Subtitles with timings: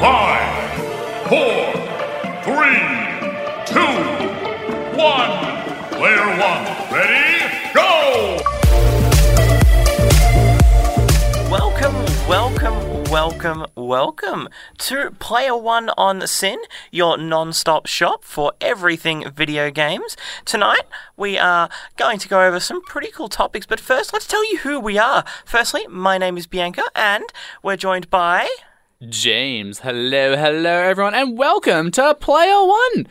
[0.00, 0.48] Five,
[1.28, 1.72] four,
[2.44, 2.80] three,
[3.66, 3.94] two,
[4.96, 5.32] one.
[5.90, 7.35] Player one, ready,
[12.28, 14.48] Welcome, welcome, welcome,
[14.78, 16.58] to Player One on SYN,
[16.90, 20.16] your non stop shop for everything video games.
[20.44, 20.82] Tonight,
[21.16, 24.58] we are going to go over some pretty cool topics, but first, let's tell you
[24.58, 25.24] who we are.
[25.44, 27.22] Firstly, my name is Bianca, and
[27.62, 28.48] we're joined by.
[29.08, 29.78] James.
[29.78, 33.06] Hello, hello, everyone, and welcome to Player One.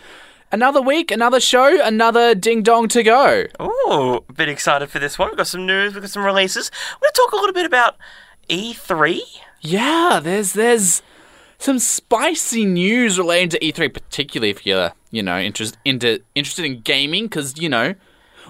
[0.52, 3.46] Another week, another show, another ding dong to go.
[3.62, 5.30] Ooh, a bit excited for this one.
[5.30, 6.70] We've got some news, we've got some releases.
[6.96, 7.96] We're going to talk a little bit about
[8.50, 9.20] E3.
[9.62, 11.02] Yeah, there's there's
[11.58, 16.82] some spicy news relating to E3, particularly if you're you know interest, into, interested in
[16.82, 17.96] gaming, because you know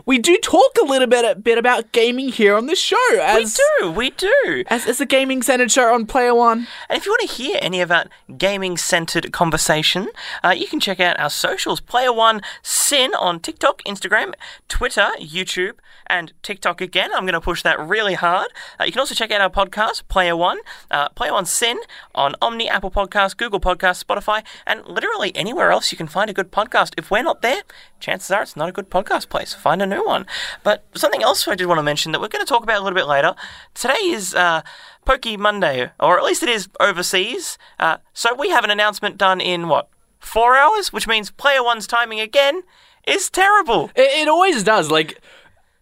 [0.05, 2.97] we do talk a little bit a bit about gaming here on this show.
[3.19, 4.63] As, we do, we do.
[4.67, 6.67] As, as a gaming centered show on Player One.
[6.89, 8.05] And if you want to hear any of our
[8.37, 10.09] gaming centered conversation,
[10.43, 14.33] uh, you can check out our socials Player One SYN on TikTok, Instagram,
[14.67, 15.73] Twitter, YouTube,
[16.07, 17.11] and TikTok again.
[17.13, 18.49] I'm going to push that really hard.
[18.79, 20.59] Uh, you can also check out our podcast, Player One,
[20.91, 21.79] uh, Player One SYN,
[22.13, 26.33] on Omny, Apple Podcasts, Google Podcasts, Spotify, and literally anywhere else you can find a
[26.33, 26.93] good podcast.
[26.97, 27.63] If we're not there,
[27.99, 29.53] chances are it's not a good podcast place.
[29.53, 30.25] Find a new one.
[30.63, 32.83] But something else I did want to mention that we're going to talk about a
[32.83, 33.35] little bit later.
[33.73, 34.61] Today is uh,
[35.05, 37.57] Pokémon Day, or at least it is overseas.
[37.79, 41.87] Uh, so we have an announcement done in what four hours, which means Player One's
[41.87, 42.63] timing again
[43.07, 43.91] is terrible.
[43.95, 44.89] It, it always does.
[44.89, 45.21] Like,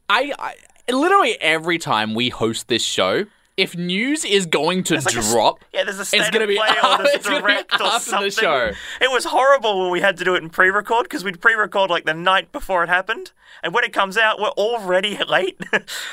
[0.10, 3.26] I, I literally every time we host this show,
[3.56, 6.56] if news is going to like a drop, Yeah, there's a state it's gonna be
[6.56, 8.26] play or there's it's direct or after something.
[8.30, 8.72] the show.
[9.00, 12.06] It was horrible when we had to do it in pre-record because we'd pre-record like
[12.06, 13.32] the night before it happened,
[13.62, 15.60] and when it comes out, we're already late.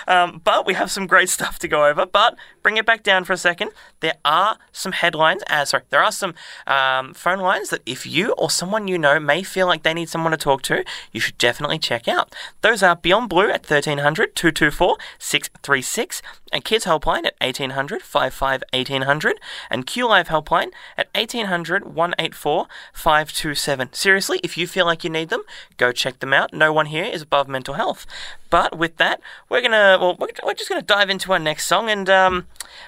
[0.07, 2.05] um, but we have some great stuff to go over.
[2.05, 3.71] But bring it back down for a second.
[4.01, 5.43] There are some headlines.
[5.49, 6.35] Uh, sorry, there are some
[6.67, 10.09] um, phone lines that if you or someone you know may feel like they need
[10.11, 12.35] someone to talk to, you should definitely check out.
[12.61, 19.41] Those are Beyond Blue at 1300 224 636 and Kids Helpline at 1800 55 1800
[19.71, 23.93] and Q Live Helpline at 1800 184 527.
[23.93, 25.43] Seriously, if you feel like you need them,
[25.77, 26.53] go check them out.
[26.53, 28.07] No one here is above mental health.
[28.51, 31.89] But with that, we're gonna well, we're, we're just gonna dive into our next song
[31.89, 32.47] and um,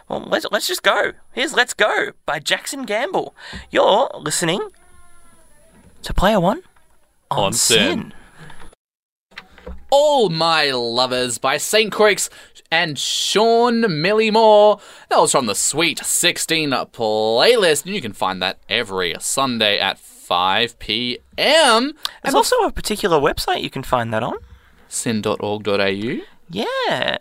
[0.09, 1.13] well, let's let's just go.
[1.33, 3.35] Here's "Let's Go" by Jackson Gamble.
[3.71, 4.69] You're listening
[6.03, 6.63] to Player One
[7.31, 8.13] on, On SYN.
[9.95, 11.93] All My Lovers by St.
[11.93, 12.17] Croix
[12.73, 14.81] and Sean Millymore.
[15.11, 19.99] That was from the Sweet 16 playlist, and you can find that every Sunday at
[19.99, 21.93] 5 p.m.
[22.23, 24.37] There's also a particular website you can find that on.
[24.89, 26.19] syn.org.au
[26.49, 27.19] Yeah.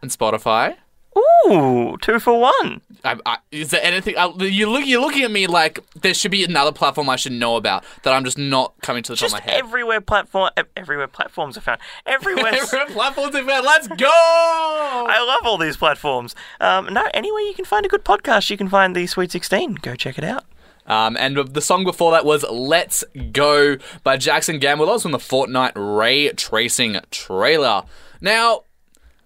[0.00, 0.76] and Spotify.
[1.16, 2.80] Ooh, two for one.
[3.04, 4.16] I, I, is there anything?
[4.16, 7.32] I, you look, you're looking at me like there should be another platform I should
[7.32, 9.58] know about that I'm just not coming to the Just top of my head.
[9.60, 11.80] everywhere platform, ev- everywhere platforms are found.
[12.06, 12.54] Everywhere.
[12.72, 13.64] Every platform's event.
[13.64, 14.06] Let's go!
[14.08, 16.34] I love all these platforms.
[16.60, 19.74] Um, no, anywhere you can find a good podcast, you can find the Sweet 16.
[19.82, 20.44] Go check it out.
[20.86, 24.86] Um, and the song before that was "Let's Go" by Jackson Gamble.
[24.86, 27.82] That was from the Fortnite Ray Tracing trailer.
[28.20, 28.62] Now,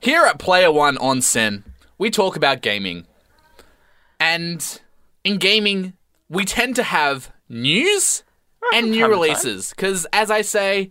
[0.00, 1.64] here at Player One on SYN,
[1.98, 3.06] we talk about gaming,
[4.20, 4.80] and
[5.24, 5.94] in gaming,
[6.28, 8.22] we tend to have news
[8.72, 9.22] and new time to time.
[9.22, 9.70] releases.
[9.70, 10.90] Because, as I say,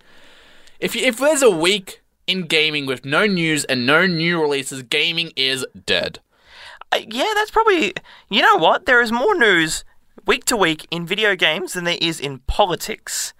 [0.80, 4.84] if you, if there's a week in gaming with no news and no new releases,
[4.84, 6.20] gaming is dead.
[6.92, 7.94] Uh, yeah, that's probably.
[8.30, 8.86] You know what?
[8.86, 9.84] There is more news
[10.26, 13.34] week to week in video games than there is in politics.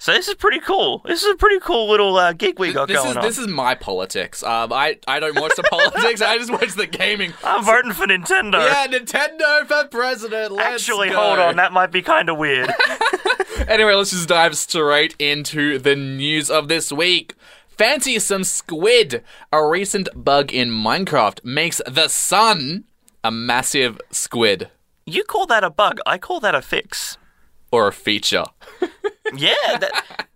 [0.00, 1.02] So this is pretty cool.
[1.04, 3.22] This is a pretty cool little uh, gig we got This going is on.
[3.22, 4.42] this is my politics.
[4.42, 6.22] Um, I I don't watch the politics.
[6.22, 7.34] I just watch the gaming.
[7.44, 8.66] I'm voting for Nintendo.
[8.66, 10.52] Yeah, Nintendo for president.
[10.52, 11.16] Let's Actually, go.
[11.16, 11.56] hold on.
[11.56, 12.72] That might be kind of weird.
[13.68, 17.34] Anyway, let's just dive straight into the news of this week.
[17.68, 19.22] Fancy some squid.
[19.52, 22.84] A recent bug in Minecraft makes the sun
[23.22, 24.70] a massive squid
[25.06, 25.98] you call that a bug.
[26.06, 27.18] I call that a fix.
[27.70, 28.44] Or a feature.
[29.32, 29.78] Yeah.
[29.78, 30.26] That,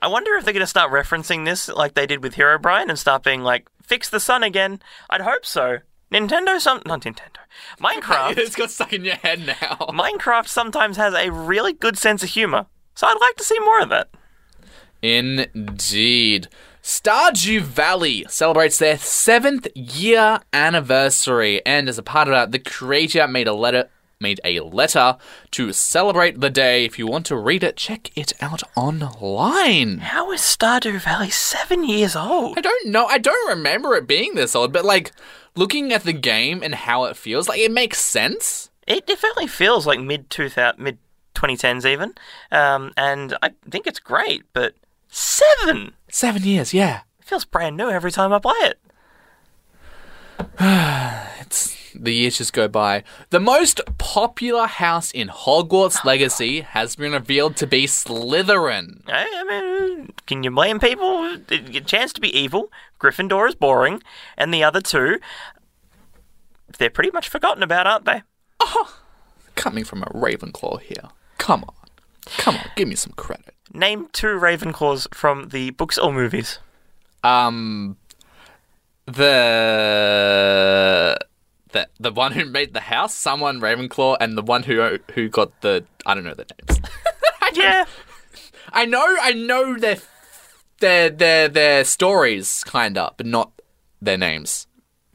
[0.00, 2.96] I wonder if they're going to start referencing this like they did with Herobrine and
[2.96, 4.80] start being like, fix the sun again.
[5.10, 5.78] I'd hope so.
[6.12, 6.82] Nintendo, some.
[6.86, 7.38] Not Nintendo.
[7.80, 8.36] Minecraft.
[8.38, 9.54] it's got stuck in your head now.
[9.88, 12.66] Minecraft sometimes has a really good sense of humor.
[12.94, 14.10] So I'd like to see more of that.
[15.02, 16.48] Indeed.
[16.82, 23.26] Stardew Valley celebrates their seventh year anniversary, and as a part of that, the creator
[23.26, 23.90] made a letter
[24.20, 25.16] made a letter
[25.52, 26.84] to celebrate the day.
[26.84, 29.98] If you want to read it, check it out online.
[29.98, 32.58] How is Stardew Valley seven years old?
[32.58, 33.06] I don't know.
[33.06, 35.12] I don't remember it being this old, but like
[35.54, 38.70] looking at the game and how it feels, like it makes sense.
[38.86, 40.98] It definitely feels like mid 2000, mid
[41.34, 42.14] 2010s even,
[42.50, 44.44] um, and I think it's great.
[44.52, 44.74] But
[45.08, 47.00] seven Seven years, yeah.
[47.18, 48.78] it feels brand new every time I play it.
[51.40, 53.04] It's the years just go by.
[53.30, 59.02] The most popular house in Hogwarts Legacy has been revealed to be Slytherin.
[59.08, 61.38] I, I mean, can you blame people?
[61.50, 62.70] A chance to be evil.
[63.00, 64.02] Gryffindor is boring,
[64.36, 65.18] and the other two,
[66.78, 68.22] they're pretty much forgotten about, aren't they?
[68.60, 68.98] Oh,
[69.54, 71.10] coming from a Ravenclaw here.
[71.38, 71.74] Come on.
[72.38, 73.54] Come on, give me some credit.
[73.72, 76.58] Name two Ravenclaws from the books or movies.
[77.22, 77.96] Um
[79.06, 79.22] the
[81.72, 85.60] the the one who made the house, someone Ravenclaw, and the one who who got
[85.60, 86.80] the I don't know the names.
[87.54, 87.84] Yeah,
[88.72, 89.96] I know I know their
[90.80, 93.52] their their their stories kinda, but not
[94.02, 94.66] their names.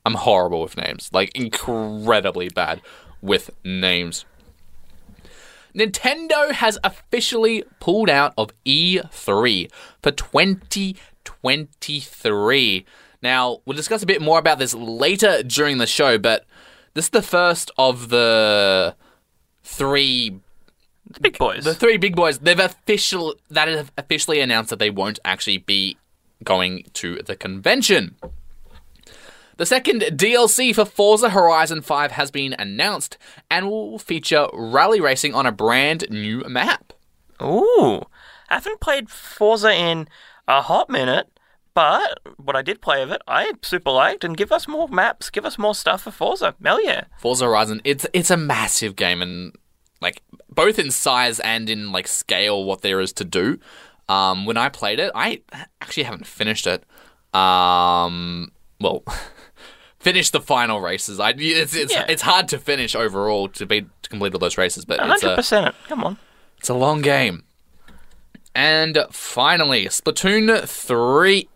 [0.05, 1.09] I'm horrible with names.
[1.13, 2.81] Like incredibly bad
[3.21, 4.25] with names.
[5.75, 9.71] Nintendo has officially pulled out of E3
[10.01, 12.85] for 2023.
[13.21, 16.45] Now, we'll discuss a bit more about this later during the show, but
[16.93, 18.95] this is the first of the
[19.63, 20.39] three
[21.13, 21.63] the big boys.
[21.63, 25.97] the three big boys, they've official that have officially announced that they won't actually be
[26.43, 28.15] going to the convention.
[29.57, 33.17] The second DLC for Forza Horizon 5 has been announced
[33.49, 36.93] and will feature rally racing on a brand new map.
[37.41, 38.01] Ooh,
[38.49, 40.07] I haven't played Forza in
[40.47, 41.27] a hot minute,
[41.73, 44.23] but what I did play of it, I super liked.
[44.23, 46.55] And give us more maps, give us more stuff for Forza.
[46.63, 47.05] Hell yeah!
[47.19, 49.53] Forza Horizon, it's it's a massive game and
[50.01, 53.59] like both in size and in like scale what there is to do.
[54.09, 55.41] Um, when I played it, I
[55.81, 56.83] actually haven't finished it.
[57.33, 59.03] Um, well,
[59.99, 61.19] finished the final races.
[61.19, 62.05] I it's it's, Yeah.
[62.09, 65.31] it's hard to finish overall to be to complete all those races, but it's hundred
[65.33, 65.75] a percent.
[65.87, 66.17] Come on.
[66.57, 67.43] it's a long game.
[68.53, 71.47] And finally, Splatoon 3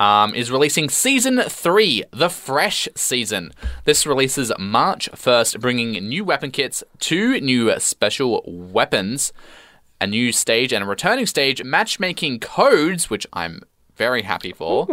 [0.00, 3.52] um, is releasing Season 3, the Fresh Season.
[3.84, 9.32] This releases March 1st, bringing new weapon kits, two new special weapons,
[10.00, 13.62] a new stage, and a returning stage, matchmaking codes, which I'm
[13.94, 14.88] very happy for.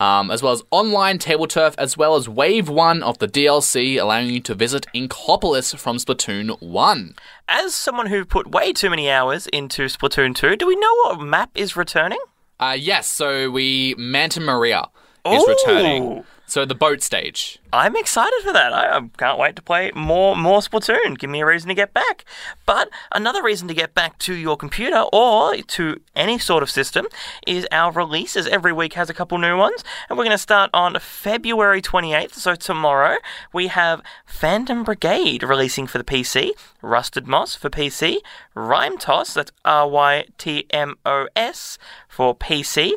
[0.00, 4.00] Um, as well as online table turf, as well as Wave 1 of the DLC,
[4.00, 7.14] allowing you to visit Inkopolis from Splatoon 1.
[7.48, 11.20] As someone who put way too many hours into Splatoon 2, do we know what
[11.20, 12.20] map is returning?
[12.60, 14.84] Uh, yes, so we Manta Maria
[15.26, 16.24] is returning.
[16.48, 17.58] So the boat stage.
[17.74, 18.72] I'm excited for that.
[18.72, 21.18] I, I can't wait to play more more Splatoon.
[21.18, 22.24] Give me a reason to get back.
[22.64, 27.06] But another reason to get back to your computer or to any sort of system
[27.46, 28.46] is our releases.
[28.46, 32.32] Every week has a couple new ones, and we're going to start on February 28th.
[32.32, 33.18] So tomorrow
[33.52, 38.20] we have Phantom Brigade releasing for the PC, Rusted Moss for PC,
[38.56, 41.76] Rytmos that's R Y T M O S
[42.08, 42.92] for PC,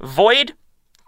[0.00, 0.54] Void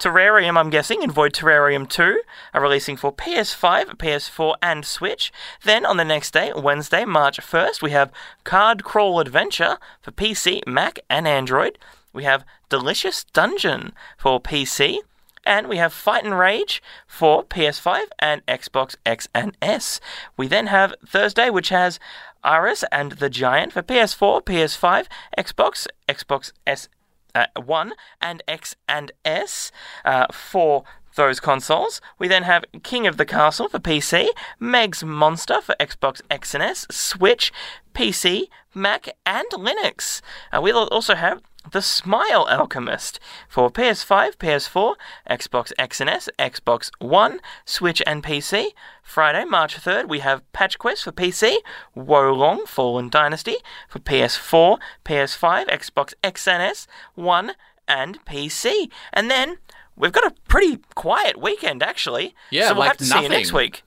[0.02, 2.22] Terrarium, I'm guessing, and Void Terrarium 2
[2.54, 5.32] are releasing for PS5, PS4, and Switch.
[5.62, 8.10] Then on the next day, Wednesday, March 1st, we have
[8.42, 11.78] Card Crawl Adventure for PC, Mac, and Android.
[12.12, 14.98] We have Delicious Dungeon for PC.
[15.46, 20.00] And we have Fight and Rage for PS5 and Xbox X and S.
[20.36, 22.00] We then have Thursday, which has
[22.42, 25.06] Iris and the Giant for PS4, PS5,
[25.38, 26.88] Xbox, Xbox S
[27.34, 29.70] uh, 1 and X and S
[30.04, 30.84] uh, for
[31.14, 32.00] those consoles.
[32.18, 36.62] We then have King of the Castle for PC, Meg's Monster for Xbox X and
[36.62, 37.52] S, Switch,
[37.94, 40.20] PC, Mac, and Linux.
[40.52, 44.94] Uh, we'll also have The Smile Alchemist for PS5, PS4,
[45.30, 48.70] Xbox X and S, Xbox One, Switch, and PC.
[49.02, 51.56] Friday, March 3rd, we have Patch Quest for PC,
[51.94, 53.56] Wo Long Fallen Dynasty
[53.88, 57.52] for PS4, PS5, Xbox X and S, One,
[57.86, 58.90] and PC.
[59.12, 59.58] And then
[59.96, 62.34] we've got a pretty quiet weekend, actually.
[62.50, 63.64] Yeah, so we'll like have to see you next nothing.
[63.64, 63.82] week.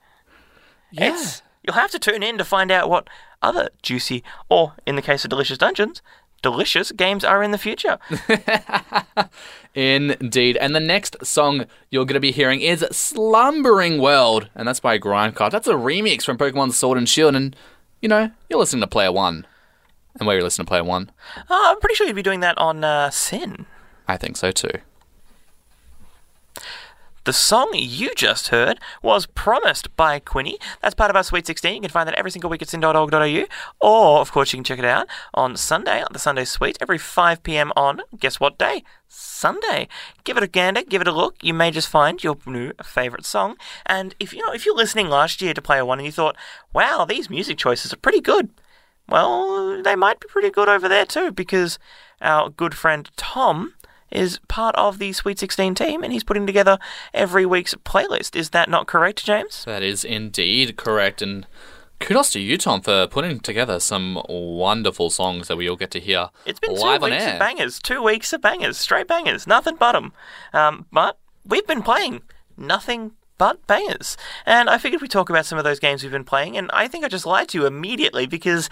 [0.93, 3.09] It's, you'll have to tune in to find out what
[3.41, 6.01] other juicy, or in the case of Delicious Dungeons,
[6.45, 7.97] delicious games are in the future.
[9.75, 10.57] Indeed.
[10.57, 14.99] And the next song you're going to be hearing is Slumbering World, and that's by
[14.99, 15.49] Grindcart.
[15.49, 17.55] That's a remix from Pokemon Sword and Shield, and,
[18.01, 19.47] you know, you're listening to Player One.
[20.17, 21.11] And where you're listening to Player One,
[21.49, 23.65] Oh, I'm pretty sure you'd be doing that on uh, SYN.
[24.07, 24.69] I think so too.
[27.25, 30.59] The song you just heard was Promised by Quinny.
[30.83, 31.73] That's part of our Sweet 16.
[31.73, 33.45] You can find that every single week at syn.org.au.
[33.81, 36.99] Or, of course, you can check it out on Sunday, on the Sunday Sweet, every
[36.99, 37.73] 5 p.m.
[37.75, 38.83] on, guess what day?
[39.07, 39.87] Sunday.
[40.23, 41.37] Give it a gander, give it a look.
[41.41, 43.57] You may just find your new favourite song.
[43.87, 46.37] And if you know, if you're listening last year to Player One and you thought,
[46.73, 48.51] wow, these music choices are pretty good,
[49.09, 51.79] well, they might be pretty good over there too, because
[52.21, 53.73] our good friend Tom
[54.11, 56.77] is part of the Sweet 16 team and he's putting together
[57.13, 58.35] every week's playlist.
[58.35, 59.65] Is that not correct, James?
[59.65, 61.21] That is indeed correct.
[61.21, 61.45] And
[61.99, 65.99] kudos to you, Tom, for putting together some wonderful songs that we all get to
[65.99, 67.33] hear It's been live two on weeks air.
[67.33, 70.13] of bangers, two weeks of bangers, straight bangers, nothing but 'em.
[70.53, 72.21] Um, but we've been playing
[72.57, 74.15] nothing but bangers.
[74.45, 76.87] And I figured we'd talk about some of those games we've been playing, and I
[76.87, 78.69] think I just lied to you immediately because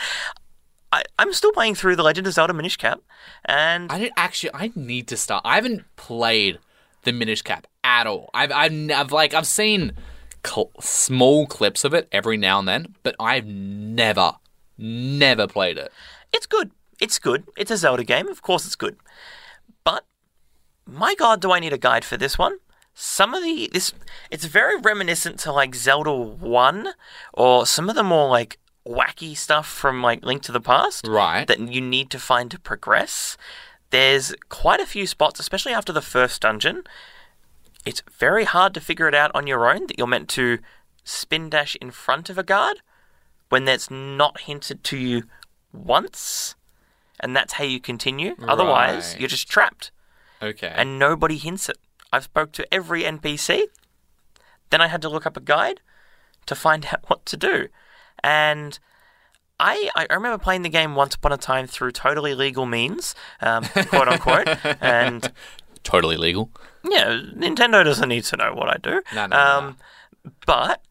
[0.94, 3.02] I, I'm still playing through The Legend of Zelda Minish Cap,
[3.46, 4.52] and I didn't actually.
[4.54, 5.42] I need to start.
[5.44, 6.60] I haven't played
[7.02, 8.30] the Minish Cap at all.
[8.32, 9.94] I've, I've, I've like, I've seen
[10.46, 14.34] cl- small clips of it every now and then, but I've never,
[14.78, 15.92] never played it.
[16.32, 16.70] It's good.
[17.02, 17.46] It's good.
[17.58, 18.28] It's a Zelda game.
[18.28, 18.96] Of course it's good.
[19.84, 20.06] But
[20.86, 22.60] my god, do I need a guide for this one?
[22.94, 23.94] Some of the this
[24.30, 26.90] it's very reminiscent to like Zelda 1
[27.34, 31.48] or some of the more like wacky stuff from like Link to the Past Right.
[31.48, 33.38] that you need to find to progress.
[33.92, 36.84] There's quite a few spots, especially after the first dungeon.
[37.86, 40.60] It's very hard to figure it out on your own that you're meant to
[41.04, 42.82] spin dash in front of a guard
[43.50, 45.24] when that's not hinted to you
[45.72, 46.56] once,
[47.20, 48.36] and that's how you continue.
[48.48, 49.92] Otherwise, you're just trapped,
[50.42, 50.72] Okay.
[50.76, 51.78] and nobody hints it.
[52.12, 53.64] I've spoke to every NPC.
[54.70, 55.82] Then I had to look up a guide
[56.48, 57.68] to find out what to do,
[58.24, 58.80] and.
[59.60, 63.64] I, I remember playing the game once upon a time through totally legal means, um,
[63.64, 64.48] quote unquote,
[64.82, 65.32] and
[65.84, 66.50] totally legal.
[66.84, 69.02] yeah, Nintendo doesn't need to know what I do.
[69.14, 69.78] No, no, no, um,
[70.46, 70.82] But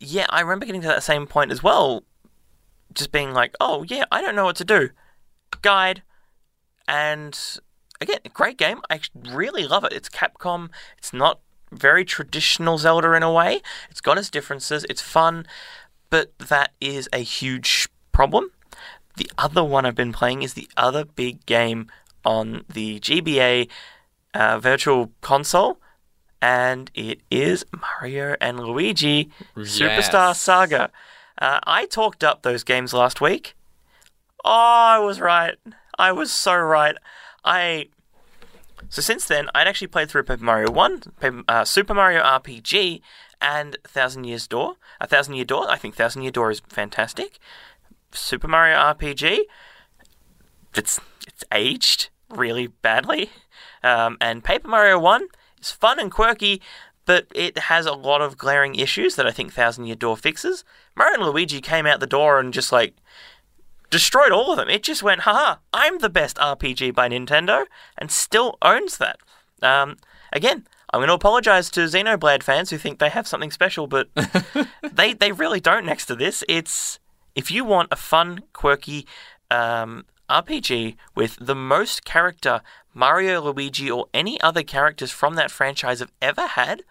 [0.00, 2.02] yeah, I remember getting to that same point as well,
[2.92, 4.90] just being like, "Oh yeah, I don't know what to do."
[5.62, 6.02] Guide,
[6.88, 7.38] and
[8.00, 8.80] again, great game.
[8.90, 9.92] I really love it.
[9.92, 10.68] It's Capcom.
[10.98, 11.40] It's not
[11.72, 13.62] very traditional Zelda in a way.
[13.90, 14.84] It's got its differences.
[14.90, 15.46] It's fun,
[16.14, 18.52] but that is a huge problem.
[19.16, 21.88] The other one I've been playing is the other big game
[22.24, 23.68] on the GBA
[24.32, 25.80] uh, Virtual Console,
[26.40, 30.92] and it is Mario and Luigi Superstar Saga.
[31.36, 33.56] Uh, I talked up those games last week.
[34.44, 35.56] Oh, I was right.
[35.98, 36.96] I was so right.
[37.44, 37.88] I
[38.88, 43.00] so since then, I'd actually played through Paper Mario One, Paper, uh, Super Mario RPG,
[43.40, 44.76] and Thousand Years Door.
[45.00, 45.70] A Thousand Year Door.
[45.70, 47.38] I think Thousand Year Door is fantastic.
[48.12, 49.40] Super Mario RPG.
[50.76, 53.30] It's it's aged really badly,
[53.82, 55.28] um, and Paper Mario One
[55.60, 56.60] is fun and quirky,
[57.06, 60.64] but it has a lot of glaring issues that I think Thousand Year Door fixes.
[60.96, 62.94] Mario and Luigi came out the door and just like
[63.90, 64.68] destroyed all of them.
[64.68, 69.20] It just went, haha, I'm the best RPG by Nintendo, and still owns that.
[69.62, 69.98] Um,
[70.32, 74.10] again, I'm going to apologize to Xenoblade fans who think they have something special, but
[74.92, 75.84] they they really don't.
[75.84, 77.00] Next to this, it's
[77.34, 79.04] if you want a fun, quirky
[79.50, 82.60] um, RPG with the most character
[82.94, 86.84] Mario, Luigi, or any other characters from that franchise have ever had,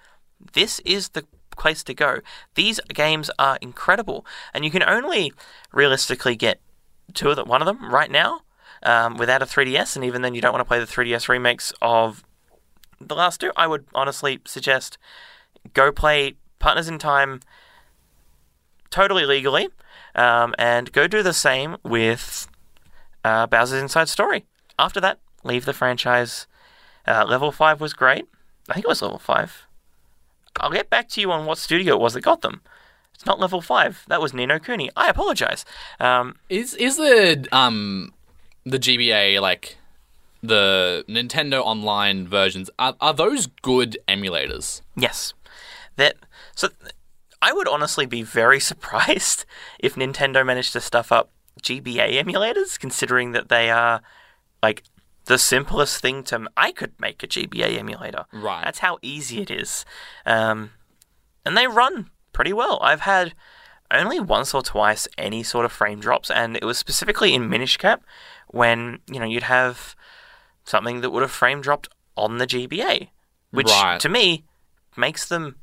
[0.52, 2.20] this is the place to go.
[2.56, 5.32] These games are incredible, and you can only
[5.72, 6.60] realistically get
[7.14, 8.42] two of them, one of them right now,
[8.84, 11.72] um, without a 3DS, and even then, you don't want to play the 3DS remakes
[11.82, 12.22] of
[13.08, 13.52] the last two.
[13.56, 14.98] I would honestly suggest
[15.74, 17.42] go play Partners in Time
[18.90, 19.70] totally legally,
[20.16, 22.48] um, and go do the same with
[23.24, 24.46] uh, Bowser's Inside Story.
[24.78, 26.48] After that, leave the franchise.
[27.08, 28.26] Uh, level 5 was great.
[28.70, 29.68] I think it was level 5.
[30.60, 32.62] I'll get back to you on what studio it was that got them.
[33.14, 34.06] It's not level 5.
[34.08, 34.90] That was Ni no Kuni.
[34.96, 35.66] I apologize.
[36.00, 38.14] Um, Is is the um
[38.66, 39.78] the GBA like
[40.44, 44.82] the Nintendo Online versions are, are those good emulators?
[44.96, 45.34] Yes.
[45.96, 46.18] That
[46.54, 46.68] so
[47.42, 49.46] I would honestly be very surprised
[49.80, 51.32] if Nintendo managed to stuff up
[51.62, 54.02] GBA emulators considering that they are
[54.62, 54.84] like
[55.26, 58.26] the simplest thing to I could make a GBA emulator.
[58.34, 58.66] Right.
[58.66, 59.86] That's how easy it is.
[60.26, 60.72] Um,
[61.46, 62.80] and they run pretty well.
[62.82, 63.34] I've had
[63.92, 67.78] only once or twice any sort of frame drops and it was specifically in Minish
[67.78, 68.04] Cap
[68.48, 69.96] when, you know, you'd have
[70.64, 73.10] something that would have frame dropped on the GBA,
[73.52, 74.00] which Right.
[74.00, 74.44] to me
[74.96, 75.56] makes them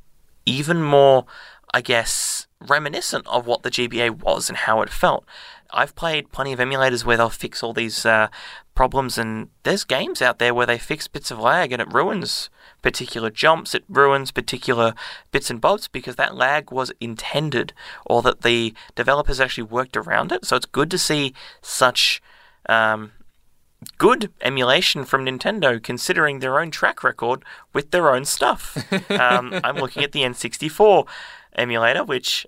[0.46, 1.26] even more,
[1.72, 5.24] I guess, reminiscent of what the GBA was and how it felt.
[5.72, 8.26] I've played plenty of emulators where they'll fix all these uh,
[8.74, 12.50] problems, and there's games out there where they fix bits of lag and it ruins
[12.82, 14.94] particular jumps, it ruins particular
[15.30, 17.72] bits and bobs because that lag was intended
[18.04, 20.44] or that the developers actually worked around it.
[20.44, 22.20] So it's good to see such.
[22.68, 23.12] Um,
[23.98, 28.76] good emulation from Nintendo, considering their own track record with their own stuff.
[29.10, 31.06] um, I'm looking at the N64
[31.54, 32.46] emulator, which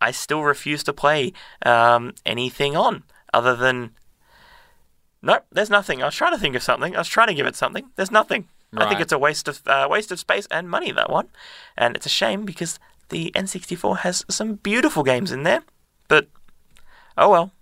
[0.00, 1.32] I still refuse to play
[1.64, 3.92] um, anything on other than.
[5.22, 6.02] Nope, there's nothing.
[6.02, 6.94] I was trying to think of something.
[6.94, 7.90] I was trying to give it something.
[7.96, 8.48] There's nothing.
[8.72, 11.28] I think it's a waste of uh, waste of space and money that one,
[11.76, 15.62] and it's a shame because the N64 has some beautiful games in there.
[16.08, 16.28] But
[17.18, 17.52] oh well.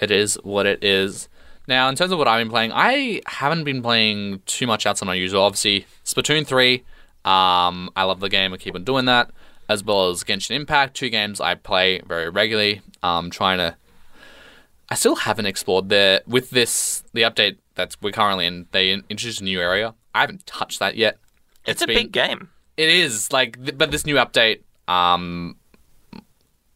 [0.00, 1.28] It is what it is.
[1.68, 5.06] Now, in terms of what I've been playing, I haven't been playing too much outside
[5.06, 5.42] my usual.
[5.42, 6.82] Obviously, Splatoon 3,
[7.24, 9.30] um, I love the game, I keep on doing that,
[9.68, 12.82] as well as Genshin Impact, two games I play very regularly.
[13.02, 13.76] Um, trying to.
[14.88, 18.66] I still haven't explored there with this the update that we're currently in.
[18.72, 19.94] They introduced a new area.
[20.14, 21.18] I haven't touched that yet.
[21.64, 22.50] It's, a been- big game.
[22.76, 25.56] It is like, th- but this new update, um,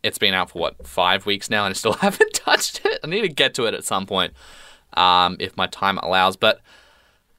[0.03, 3.01] it's been out for what five weeks now, and I still haven't touched it.
[3.03, 4.33] I need to get to it at some point,
[4.97, 6.37] um, if my time allows.
[6.37, 6.61] But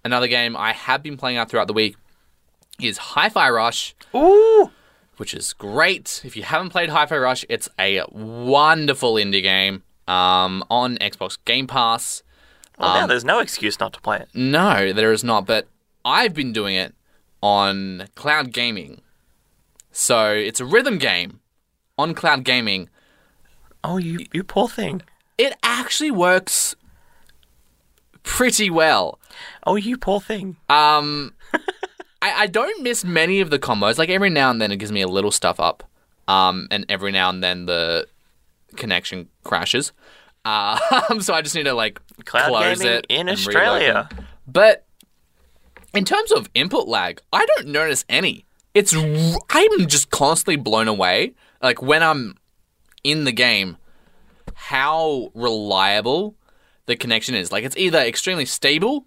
[0.03, 1.95] another game I have been playing out throughout the week
[2.81, 4.71] is Hi-Fi Rush, Ooh.
[5.17, 6.21] which is great.
[6.23, 11.67] If you haven't played Hi-Fi Rush, it's a wonderful indie game um, on Xbox Game
[11.67, 12.23] Pass.
[12.77, 14.29] Well, Um, now there's no excuse not to play it.
[14.33, 15.67] No, there is not, but
[16.05, 16.93] I've been doing it
[17.41, 19.01] on cloud gaming.
[19.91, 21.39] So it's a rhythm game
[21.97, 22.89] on cloud gaming.
[23.83, 25.01] Oh, you you poor thing.
[25.39, 26.75] It actually works
[28.27, 29.19] pretty well.
[29.65, 30.57] Oh, you poor thing.
[30.69, 31.33] Um,
[32.21, 33.97] I, I don't miss many of the combos.
[33.97, 35.83] Like every now and then, it gives me a little stuff up.
[36.27, 38.07] Um, and every now and then the
[38.75, 39.93] connection crashes.
[40.45, 40.77] Uh,
[41.19, 44.09] so I just need to like Cloud close gaming it in Australia.
[44.45, 44.85] But
[45.93, 48.45] in terms of input lag, I don't notice any.
[48.73, 51.33] It's I'm just constantly blown away.
[51.63, 52.35] Like when I'm
[53.03, 53.77] in the game,
[54.53, 56.35] how reliable
[56.87, 57.51] the connection is.
[57.51, 59.05] Like it's either extremely stable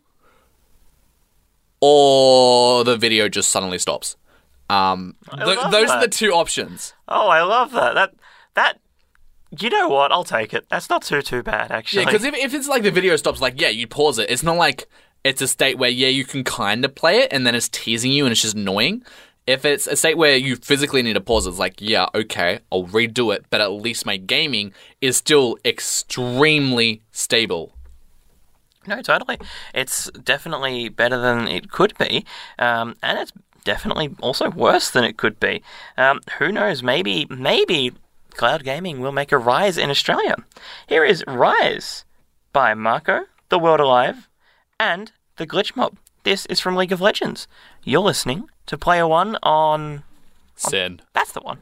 [1.81, 4.17] or the video just suddenly stops.
[4.69, 6.95] Um, th- those are the two options.
[7.09, 7.95] Oh, I love that.
[7.95, 8.15] That
[8.55, 8.79] that.
[9.59, 10.13] You know what?
[10.13, 10.67] I'll take it.
[10.71, 12.03] That's not too too bad actually.
[12.03, 14.31] Yeah, because if, if it's like the video stops, like, yeah, you pause it.
[14.31, 14.87] It's not like
[15.25, 18.13] it's a state where, yeah, you can kind of play it and then it's teasing
[18.13, 19.03] you and it's just annoying.
[19.51, 22.85] If it's a state where you physically need to pause, it's like, yeah, okay, I'll
[22.85, 27.73] redo it, but at least my gaming is still extremely stable.
[28.87, 29.39] No, totally.
[29.75, 32.25] It's definitely better than it could be,
[32.61, 33.33] um, and it's
[33.65, 35.65] definitely also worse than it could be.
[35.97, 36.85] Um, who knows?
[36.85, 37.91] Maybe, maybe
[38.35, 40.37] cloud gaming will make a rise in Australia.
[40.87, 42.05] Here is Rise
[42.53, 44.29] by Mako, The Word Alive,
[44.79, 45.97] and The Glitch Mob.
[46.23, 47.49] This is from League of Legends.
[47.83, 50.05] You're listening to Player One on.
[50.55, 51.03] SYN.
[51.13, 51.59] That's the one.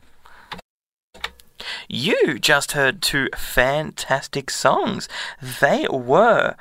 [1.88, 5.08] You just heard two fantastic songs.
[5.40, 6.54] They were.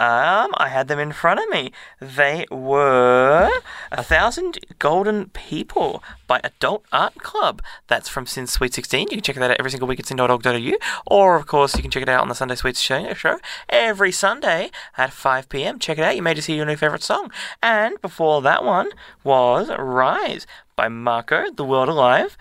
[0.00, 1.72] Um, I had them in front of me.
[2.00, 3.50] They were
[3.90, 7.62] A Thousand Golden People by Adult Art Club.
[7.88, 9.00] That's from SYN Sweet 16.
[9.02, 10.72] You can check that out every single week at syn.org.au.
[11.06, 14.12] Or, of course, you can check it out on the Sunday Sweets show, show every
[14.12, 15.78] Sunday at 5 p.m.
[15.78, 16.16] Check it out.
[16.16, 17.30] You may just hear your new favorite song.
[17.62, 18.90] And before that one
[19.24, 22.36] was Rise by Mako, The Word Alive,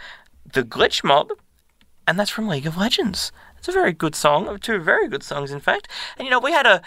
[0.52, 1.32] The Glitch Mob,
[2.08, 3.32] and that's from League of Legends.
[3.58, 5.88] It's a very good song, two very good songs, in fact.
[6.18, 6.82] And you know, we had a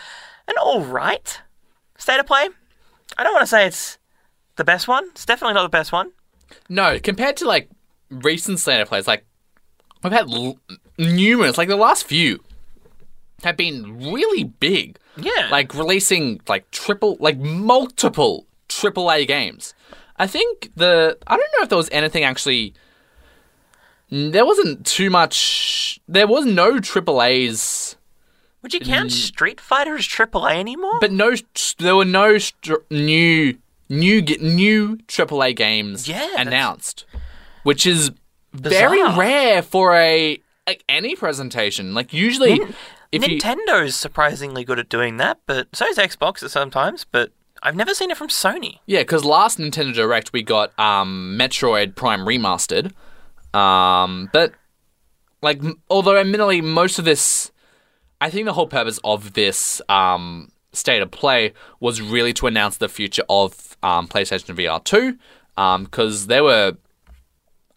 [0.49, 1.41] an all right
[1.99, 2.49] state of play.
[3.17, 3.99] I don't want to say it's
[4.57, 5.09] the best one.
[5.11, 6.13] It's definitely not the best one.
[6.69, 7.69] No, compared to like
[8.11, 9.25] recent State of Plays, like
[10.03, 10.59] we've had l-
[10.99, 12.43] numerous, like the last few
[13.43, 14.99] have been really big.
[15.17, 15.49] Yeah.
[15.51, 19.75] Like releasing like triple, like multiple triple A games.
[20.17, 22.75] I think the I don't know if there was anything actually.
[24.11, 25.99] There wasn't too much.
[26.07, 27.97] There was no triple A's,
[28.65, 30.99] Would you count Street Fighter as AAA anymore?
[31.01, 31.35] but no.
[31.79, 33.57] There were no str- new
[33.89, 37.05] new new triple A games Yeah, announced,
[37.63, 38.11] which is
[38.53, 41.95] very rare for a like any presentation.
[41.95, 42.59] Like usually,
[43.13, 47.05] if you Nintendo's surprisingly good at doing that, but so is Xbox sometimes.
[47.05, 47.31] But
[47.63, 48.79] I've never seen it from Sony.
[48.87, 52.93] Yeah, because last Nintendo Direct we got um, Metroid Prime Remastered,
[53.55, 54.53] um, but
[55.43, 57.53] like, although admittedly most of this,
[58.25, 62.79] I think the whole purpose of this um, state of play was really to announce
[62.79, 65.19] the future of um, PlayStation VR two,
[65.85, 66.79] because there were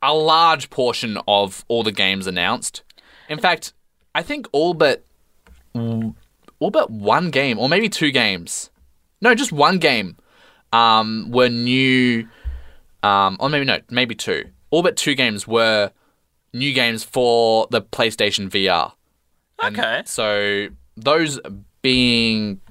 [0.02, 2.84] a large portion of all the games announced.
[3.28, 3.74] In fact,
[4.16, 5.04] I think all but
[5.74, 8.70] all but one game, or maybe two games.
[9.20, 10.16] No, just one game.
[10.72, 12.26] Um, were new.
[13.04, 14.46] Um, or maybe no, maybe two.
[14.70, 15.92] All but two games were
[16.54, 18.94] new games for the PlayStation VR.
[19.62, 20.04] And Okay.
[20.06, 21.40] So those
[21.82, 22.62] being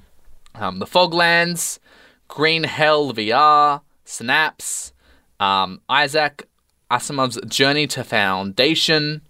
[0.55, 1.79] um, the Foglands,
[2.27, 4.93] Green Hell VR, Synapse,
[5.39, 6.47] um, Isaac
[6.89, 9.21] Asimov's Journey to Foundation,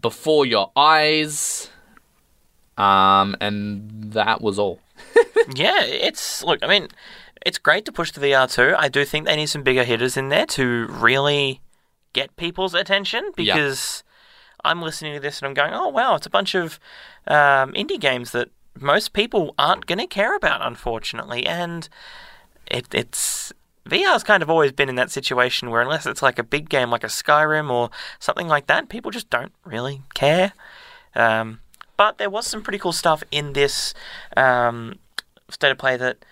[0.00, 1.70] Before Your Eyes,
[2.76, 4.80] um, and that was all.
[5.54, 6.60] Yeah, it's look.
[6.62, 6.88] I mean,
[7.44, 8.74] it's great to push the VR too.
[8.78, 11.60] I do think they need some bigger hitters in there to really
[12.14, 14.02] get people's attention because
[14.64, 16.78] I'm listening to this and I'm going, oh wow, it's a bunch of
[17.26, 18.48] um, indie games that
[18.78, 21.88] most people aren't going to care about, unfortunately, and
[22.66, 23.52] it, it's.
[23.86, 26.88] VR's kind of always been in that situation where unless it's like a big game
[26.88, 30.54] like a Skyrim or something like that, people just don't really care.
[31.14, 31.60] Um,
[31.98, 33.92] but there was some pretty cool stuff in this
[34.38, 34.98] um,
[35.50, 36.24] state of play that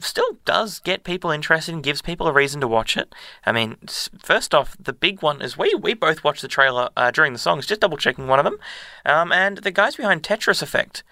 [0.00, 3.14] still does get people interested and gives people a reason to watch it.
[3.44, 3.76] I mean,
[4.22, 7.38] first off, the big one is we we both watched the trailer uh, during the
[7.38, 8.58] songs, just double checking one of them,
[9.04, 11.02] um, and the guys behind Tetris Effect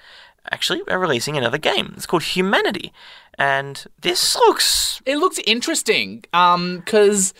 [0.50, 1.94] actually are releasing another game.
[1.96, 2.92] It's called Humanity,
[3.38, 7.34] and this looks It looks interesting, um, because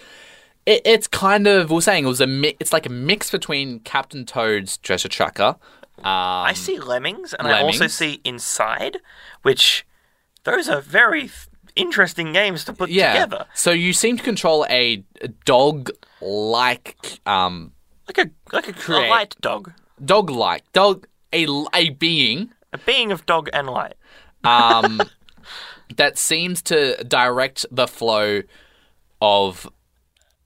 [0.67, 3.31] it, it's kind of we we're saying it was a mi- it's like a mix
[3.31, 5.57] between Captain Toad's Treasure Tracker.
[5.99, 8.99] Um, I see lemmings, and I also see Inside,
[9.43, 9.87] which
[10.45, 13.13] those are very th- interesting games to put yeah.
[13.13, 13.47] together.
[13.55, 15.05] So you seem to control a
[15.45, 17.73] dog-like, um,
[18.07, 19.73] Like a like a, a light dog,
[20.05, 23.95] dog-like dog a a being a being of dog and light.
[24.45, 25.01] um,
[25.97, 28.43] that seems to direct the flow
[29.21, 29.69] of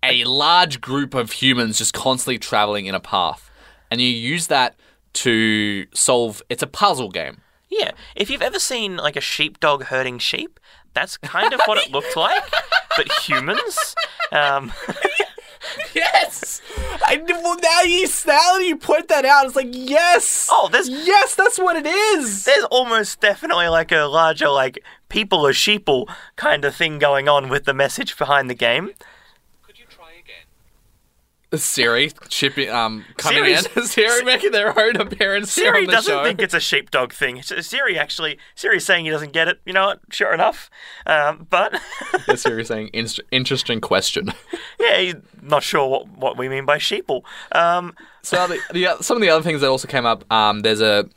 [0.03, 3.51] a large group of humans just constantly traveling in a path.
[3.91, 4.77] And you use that
[5.15, 7.41] to solve it's a puzzle game.
[7.69, 10.59] Yeah, if you've ever seen like a sheepdog herding sheep,
[10.95, 12.43] that's kind of what it looked like,
[12.97, 13.95] but humans.
[14.33, 14.73] Um,
[15.95, 16.63] Yes.
[17.05, 19.47] I, well, now you now you point that out.
[19.47, 20.49] It's like yes.
[20.51, 21.35] Oh, there's- yes.
[21.35, 22.45] That's what it is.
[22.45, 24.79] there's almost definitely like a larger like
[25.09, 28.91] people or sheeple kind of thing going on with the message behind the game.
[31.55, 33.83] Siri shipping um coming Siri's- in.
[33.87, 36.23] Siri making their own appearance Siri on the doesn't show.
[36.25, 37.43] think it's a sheepdog thing.
[37.43, 39.59] Siri actually, Siri's saying he doesn't get it.
[39.65, 40.01] You know what?
[40.11, 40.69] Sure enough.
[41.07, 41.81] Um, but
[42.27, 44.33] That's Siri saying "Inst- interesting question.
[44.79, 47.23] yeah, he's not sure what, what we mean by sheeple.
[47.53, 50.83] Um, So the, the some of the other things that also came up, um, there's
[50.83, 51.09] a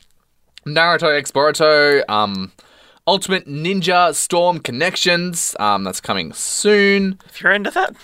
[0.66, 2.52] Naruto X Boruto, um,
[3.06, 7.18] Ultimate Ninja Storm Connections, um, that's coming soon.
[7.26, 7.94] if you're into that,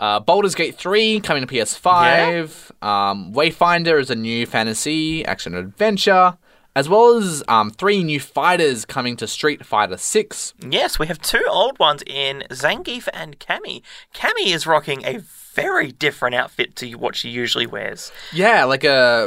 [0.00, 2.70] Uh, Baldur's Gate 3 coming to PS5.
[2.82, 6.38] Um, Wayfinder is a new fantasy action adventure,
[6.74, 10.54] as well as um, three new fighters coming to Street Fighter 6.
[10.66, 13.82] yes, we have two old ones in Zangief and Cammy.
[14.14, 15.18] Cammy is rocking a
[15.54, 18.12] very different outfit to what she usually wears.
[18.32, 19.26] Yeah, like a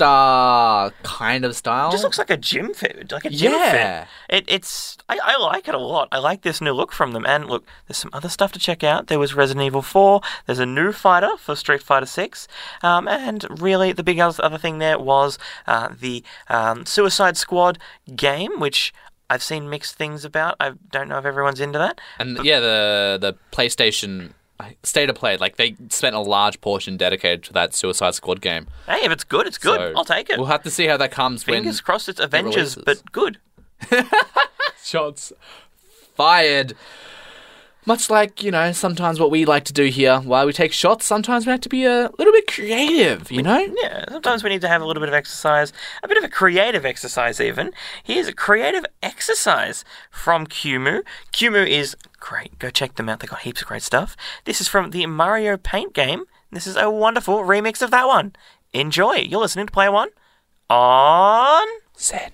[0.00, 1.90] rockstar kind of style.
[1.90, 4.04] just looks like a gym fit, like a gym Yeah.
[4.04, 4.08] fit.
[4.36, 6.08] It, it's I, I like it a lot.
[6.12, 7.24] I like this new look from them.
[7.26, 9.06] And look, there's some other stuff to check out.
[9.08, 10.20] There was Resident Evil 4.
[10.46, 12.48] There's a new fighter for Street Fighter 6.
[12.82, 17.78] Um, and really, the big other other thing there was uh, the um, Suicide Squad
[18.14, 18.92] game, which
[19.28, 20.56] I've seen mixed things about.
[20.60, 22.00] I don't know if everyone's into that.
[22.18, 24.32] And yeah, the the PlayStation
[24.82, 28.68] state of play, like they spent a large portion dedicated to that Suicide Squad game.
[28.86, 29.78] Hey, if it's good, it's good.
[29.78, 30.38] So I'll take it.
[30.38, 32.84] We'll have to see how that comes Fingers crossed it's Avengers, releases.
[32.84, 33.38] but good.
[34.82, 35.32] shots
[36.14, 36.74] fired.
[37.86, 41.06] Much like, you know, sometimes what we like to do here, while we take shots,
[41.06, 43.58] sometimes we have to be a little bit creative, you know?
[43.82, 46.28] Yeah, sometimes we need to have a little bit of exercise, a bit of a
[46.28, 47.72] creative exercise, even.
[48.04, 51.02] Here's a creative exercise from Kumu.
[51.32, 52.58] Kumu is great.
[52.58, 53.20] Go check them out.
[53.20, 54.14] they've got heaps of great stuff.
[54.44, 56.24] This is from the Mario Paint game.
[56.52, 58.34] This is a wonderful remix of that one.
[58.74, 59.14] Enjoy.
[59.14, 60.10] You're listening to Player One
[60.68, 61.66] on
[61.98, 62.30] Zen.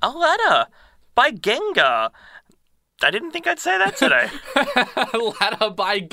[0.00, 0.66] A Ladder
[1.14, 2.10] by Gengar.
[3.04, 4.28] I didn't think I'd say that today.
[5.40, 6.08] Ladder by.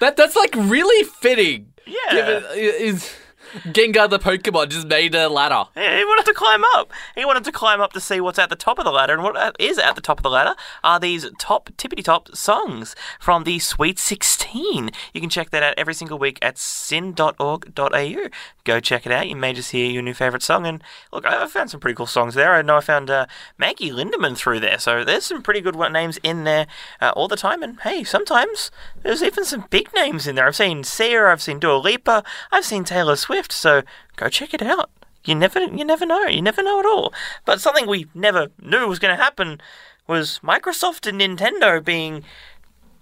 [0.00, 1.72] That, that's like really fitting.
[1.86, 2.14] Yeah.
[2.14, 3.14] Given, is
[3.62, 5.68] Gengar the Pokemon just made a ladder.
[5.74, 6.92] He wanted to climb up.
[7.14, 9.22] He wanted to climb up to see what's at the top of the ladder, and
[9.22, 13.44] what is at the top of the ladder are these top tippity top songs from
[13.44, 14.90] the Sweet 16.
[15.12, 18.28] You can check that out every single week at syn.org.au.
[18.64, 19.28] Go check it out.
[19.28, 20.66] You may just hear your new favourite song.
[20.66, 22.54] And look, I I found some pretty cool songs there.
[22.54, 23.26] I know I found uh,
[23.58, 26.66] Maggie Lindemann through there, so there's some pretty good names in there
[27.02, 27.62] uh, all the time.
[27.62, 28.70] And hey, sometimes
[29.04, 30.46] there's even some big names in there.
[30.46, 33.82] I've seen Sia, I've seen Dua Lipa, I've seen Taylor Swift, so
[34.16, 34.90] go check it out.
[35.24, 36.24] you never you never know.
[36.26, 37.12] You never know at all.
[37.44, 39.60] But something we never knew was going to happen
[40.08, 42.24] was Microsoft and Nintendo being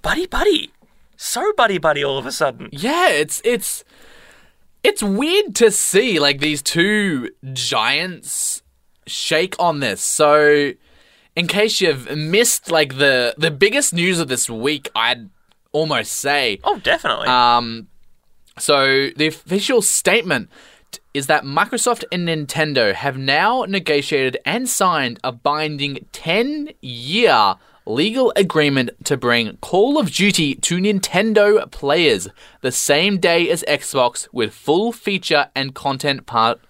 [0.02, 0.72] buddy buddy,
[1.16, 2.68] so buddy buddy all of a sudden.
[2.72, 3.84] Yeah, it's it's
[4.82, 8.62] it's weird to see like these two giants
[9.06, 10.02] shake on this.
[10.02, 10.72] So,
[11.36, 15.30] in case you've missed like the the biggest news of this week, I'd
[15.72, 17.28] almost say Oh, definitely.
[17.28, 17.88] Um,
[18.58, 20.48] so the official statement
[21.14, 27.54] is that Microsoft and Nintendo have now negotiated and signed a binding 10-year
[27.84, 32.28] legal agreement to bring Call of Duty to Nintendo players
[32.60, 36.60] the same day as Xbox with full feature and content part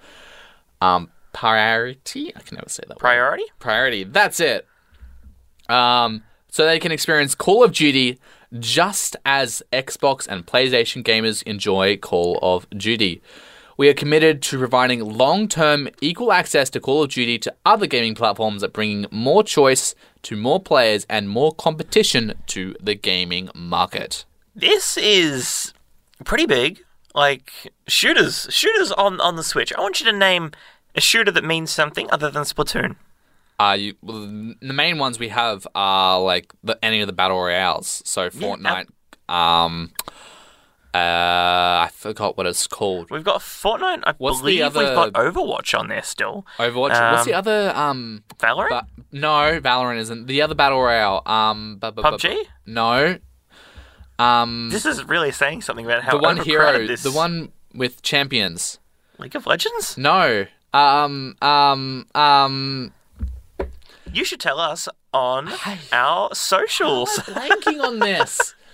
[0.81, 2.33] um priority.
[2.37, 2.97] I can never say that.
[2.97, 3.45] word Priority.
[3.59, 4.05] priority.
[4.05, 4.67] That's it.
[5.69, 8.19] Um, so they can experience Call of Duty
[8.59, 13.23] just as Xbox and PlayStation gamers enjoy Call of Duty.
[13.77, 17.87] We are committed to providing long term equal access to Call of Duty to other
[17.87, 24.25] gaming platforms bringing more choice to more players and more competition to the gaming market.
[24.55, 25.73] This is
[26.25, 26.85] pretty big.
[27.15, 29.73] Like shooters, shooters on on the Switch.
[29.73, 30.53] I want you to name
[30.95, 32.97] a shooter that means something other than Splatoon.
[33.61, 38.03] Uh, you, the main ones we have are like the, any of the battle royales.
[38.05, 38.89] So Fortnite.
[39.29, 39.93] Um,
[40.95, 40.99] uh,
[41.87, 43.11] I forgot what it's called.
[43.11, 44.03] We've got Fortnite.
[44.05, 46.45] I What's the believe we've got Overwatch on there still.
[46.59, 47.13] Overwatch.
[47.13, 47.73] What's the Um, other?
[47.75, 48.69] Um, Valorant.
[48.69, 50.27] ba- no, Valorant isn't.
[50.27, 51.23] The other battle royale.
[51.25, 52.37] Um, bu- bu- bu- PUBG?
[52.67, 53.19] No.
[54.19, 57.53] Um, This is really saying something about how the one overcrowded hero, this the one
[57.75, 58.79] with champions.
[59.19, 59.97] League of Legends.
[59.97, 60.47] No.
[60.75, 62.93] Um, um, um.
[64.13, 65.49] You should tell us on
[65.91, 67.11] our socials.
[67.21, 68.55] Blanking on this.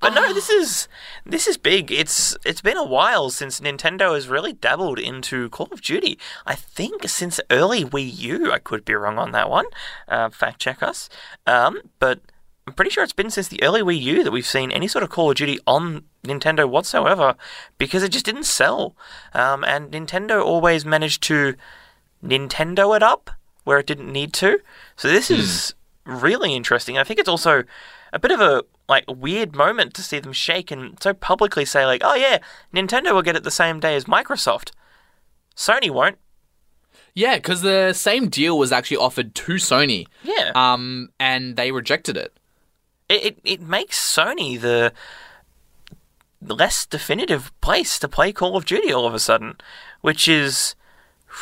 [0.00, 0.86] But no, this is
[1.24, 1.90] this is big.
[1.90, 6.20] It's it's been a while since Nintendo has really dabbled into Call of Duty.
[6.46, 8.52] I think since early Wii U.
[8.52, 9.66] I could be wrong on that one.
[10.06, 11.08] Uh, fact check us.
[11.48, 12.20] Um, but
[12.66, 15.02] I'm pretty sure it's been since the early Wii U that we've seen any sort
[15.02, 17.34] of Call of Duty on Nintendo whatsoever,
[17.76, 18.94] because it just didn't sell.
[19.34, 21.56] Um, and Nintendo always managed to
[22.24, 23.30] Nintendo it up
[23.66, 24.60] where it didn't need to.
[24.96, 25.74] So this is
[26.04, 26.96] really interesting.
[26.96, 27.64] I think it's also
[28.12, 31.84] a bit of a like weird moment to see them shake and so publicly say
[31.84, 32.38] like, "Oh yeah,
[32.72, 34.70] Nintendo will get it the same day as Microsoft.
[35.56, 36.16] Sony won't."
[37.12, 40.06] Yeah, because the same deal was actually offered to Sony.
[40.22, 40.52] Yeah.
[40.54, 42.38] Um, and they rejected it.
[43.08, 44.92] it, it, it makes Sony the
[46.40, 49.56] less definitive place to play Call of Duty all of a sudden,
[50.02, 50.76] which is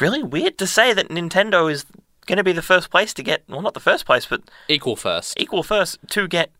[0.00, 1.84] really weird to say that Nintendo is
[2.24, 4.96] going to be the first place to get, well, not the first place, but Equal
[4.96, 5.38] first.
[5.40, 6.50] equal first to get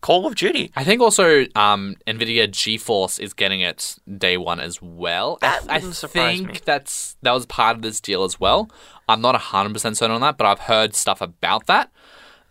[0.00, 0.72] Call of Duty.
[0.74, 5.38] I think also um, Nvidia GeForce is getting it day one as well.
[5.42, 6.60] I- That I, wouldn't surprise think me.
[6.64, 8.68] that's that was part of this deal as well.
[9.08, 11.92] I'm not hundred percent certain on that, but I've heard stuff about that.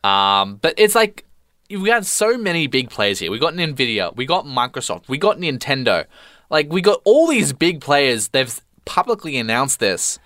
[0.03, 1.25] Um, but it's like
[1.69, 3.31] we got so many big players here.
[3.31, 6.05] We got Nvidia, we got Microsoft, we got Nintendo.
[6.49, 8.29] Like we got all these big players.
[8.29, 10.19] They've publicly announced this,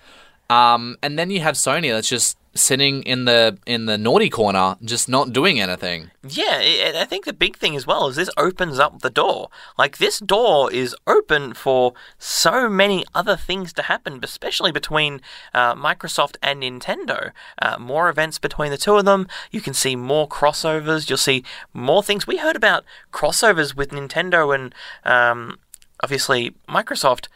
[0.50, 4.76] um, and then you have Sony that's just sitting in the in the naughty corner,
[4.82, 6.10] just not doing anything.
[6.26, 9.50] Yeah, I think the big thing as well is this opens up the door.
[9.78, 15.20] Like, this door is open for so many other things to happen, especially between
[15.54, 17.32] uh, Microsoft and Nintendo.
[17.60, 19.28] Uh, more events between the two of them.
[19.50, 21.08] You can see more crossovers.
[21.08, 22.26] You'll see more things.
[22.26, 25.58] We heard about crossovers with Nintendo and um,
[26.02, 27.28] obviously Microsoft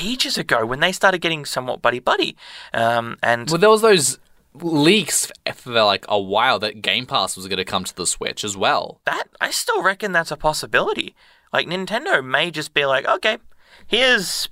[0.00, 2.36] ages ago when they started getting somewhat buddy buddy.
[2.74, 4.18] Um, and Well, there was those
[4.54, 8.44] leaks for like a while that Game Pass was going to come to the Switch
[8.44, 9.00] as well.
[9.04, 11.14] that I still reckon that's a possibility.
[11.52, 13.38] Like Nintendo may just be like, okay,
[13.86, 14.48] here's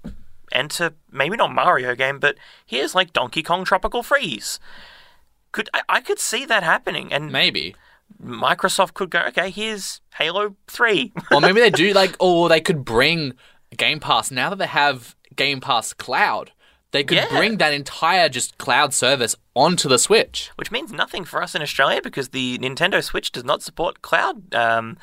[0.53, 4.61] enter maybe not Mario game, but here's like Donkey Kong Tropical Freeze.
[5.53, 7.75] Could I, I could see that happening, and Maybe.
[8.23, 11.13] Microsoft could go, okay, here's Halo Three.
[11.33, 13.35] or maybe they do like, or they could bring
[13.77, 16.53] Game Pass now that they have Game Pass Cloud.
[16.93, 17.29] They could Yeah.
[17.29, 20.51] bring that entire just cloud service onto the Switch.
[20.57, 24.55] which means nothing for us in Australia because the Nintendo Switch does not support cloud
[24.55, 24.97] um,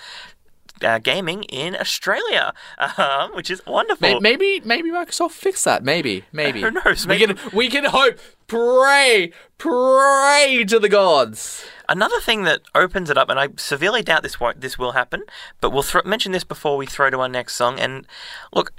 [0.81, 2.53] uh, gaming in Australia,
[2.97, 4.07] um, which is wonderful.
[4.07, 5.83] May- Maybe, maybe Microsoft fix that.
[5.83, 6.61] Maybe, maybe.
[6.61, 7.05] Who knows?
[7.05, 8.17] We can, we can hope,
[8.47, 11.65] pray, pray to the gods.
[11.89, 15.23] Another thing that opens it up, and I severely doubt this won't, this will happen,
[15.59, 17.79] but we'll thro- mention this before we throw to our next song.
[17.79, 18.07] And
[18.53, 18.71] look,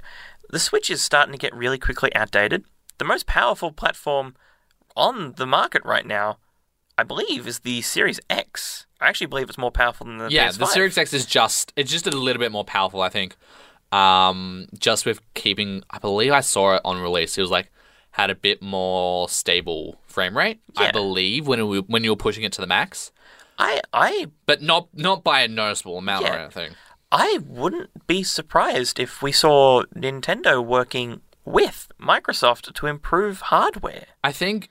[0.53, 2.63] the Switch is starting to get really quickly outdated.
[2.99, 4.35] The most powerful platform
[4.95, 6.37] on the market right now,
[6.97, 8.85] I believe, is the Series X.
[9.01, 10.57] I actually believe it's more powerful than the Yeah, PS5.
[10.59, 13.35] the Series X is just it's just a little bit more powerful, I think.
[13.91, 17.37] Um, just with keeping, I believe I saw it on release.
[17.37, 17.71] It was like
[18.11, 20.59] had a bit more stable frame rate.
[20.79, 20.87] yeah.
[20.87, 23.11] I believe when we, when you were pushing it to the max,
[23.57, 26.73] I I but not not by a noticeable amount or anything.
[27.13, 34.05] I wouldn't be surprised if we saw Nintendo working with Microsoft to improve hardware.
[34.23, 34.69] I think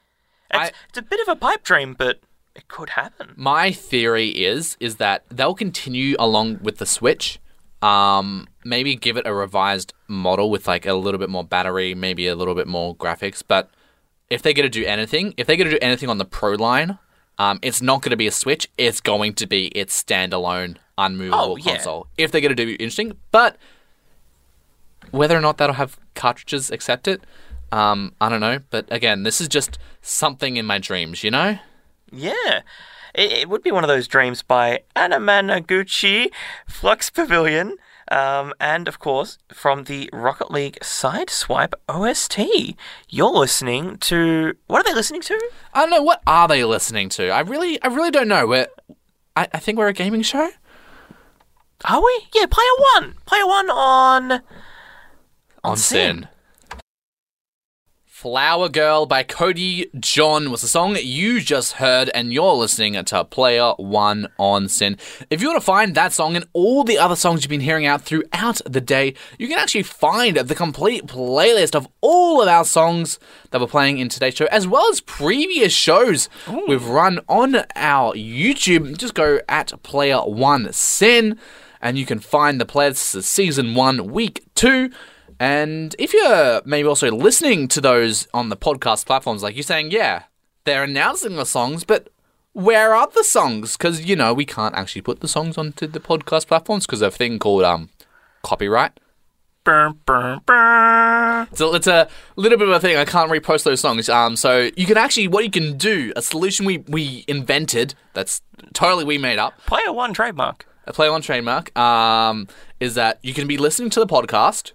[0.51, 2.21] It's, I- it's a bit of a pipe dream, but
[2.57, 3.33] it could happen.
[3.37, 7.39] my theory is is that they'll continue along with the Switch.
[7.81, 12.27] Um, maybe give it a revised model with like a little bit more battery, maybe
[12.29, 13.43] a little bit more graphics.
[13.47, 13.71] But
[14.31, 16.53] if they're going to do anything, if they're going to do anything on the Pro
[16.53, 16.99] line,
[17.39, 18.69] um, it's not going to be a Switch.
[18.79, 21.75] It's going to be its standalone, unmovable Oh, yeah.
[21.77, 22.07] console.
[22.19, 23.57] If they're going to do interesting, but
[25.11, 27.23] whether or not that'll have cartridges accept it,
[27.73, 28.61] um, I don't know.
[28.71, 31.59] But again, this is just something in my dreams, you know.
[32.11, 32.61] Yeah.
[33.15, 36.31] It, it would be one of those dreams by Anamanaguchi,
[36.67, 37.77] Flux Pavilion,
[38.11, 42.77] um, and of course from the Rocket League Sideswipe OST.
[43.09, 44.55] You're listening to.
[44.67, 45.51] What are they listening to?
[45.73, 47.31] I don't know what are they listening to.
[47.31, 48.47] I really, I really don't know.
[48.47, 48.67] We're,
[49.37, 50.51] I, I think we're a gaming show.
[51.85, 52.27] Are we?
[52.35, 53.15] Yeah, Player One.
[53.27, 54.43] Player One on.
[55.65, 56.29] On SYN.
[58.23, 63.25] Flower Girl by Cody John was the song you just heard, and you're listening to
[63.25, 64.97] Player One on SYN.
[65.29, 67.85] If you want to find that song and all the other songs you've been hearing
[67.85, 72.65] out throughout the day, you can actually find the complete playlist of all of our
[72.65, 73.19] songs
[73.51, 76.29] that we're playing in today's show, as well as previous shows
[76.69, 78.99] we've run on our YouTube.
[78.99, 81.41] Just go at Player One SYN,
[81.81, 84.93] and you can find the playlist season one, week two.
[85.43, 89.91] And if you're maybe also listening to those on the podcast platforms, like you're saying,
[89.91, 90.23] yeah,
[90.63, 92.11] they're announcing the songs, but
[92.53, 93.77] where are the songs?
[93.77, 97.13] Because, you know, we can't actually put the songs onto the podcast platforms because of
[97.13, 97.89] a thing called um,
[98.45, 98.93] copyright.
[99.65, 101.49] Burr, burr, burr.
[101.55, 102.97] So it's a little bit of a thing.
[102.97, 104.09] I can't repost those songs.
[104.09, 108.43] Um, so you can actually, what you can do, a solution we, we invented that's
[108.75, 110.67] totally we made up, Player One trademark.
[110.87, 112.47] a play one trademark, um,
[112.79, 114.71] is that you can be listening to the podcast,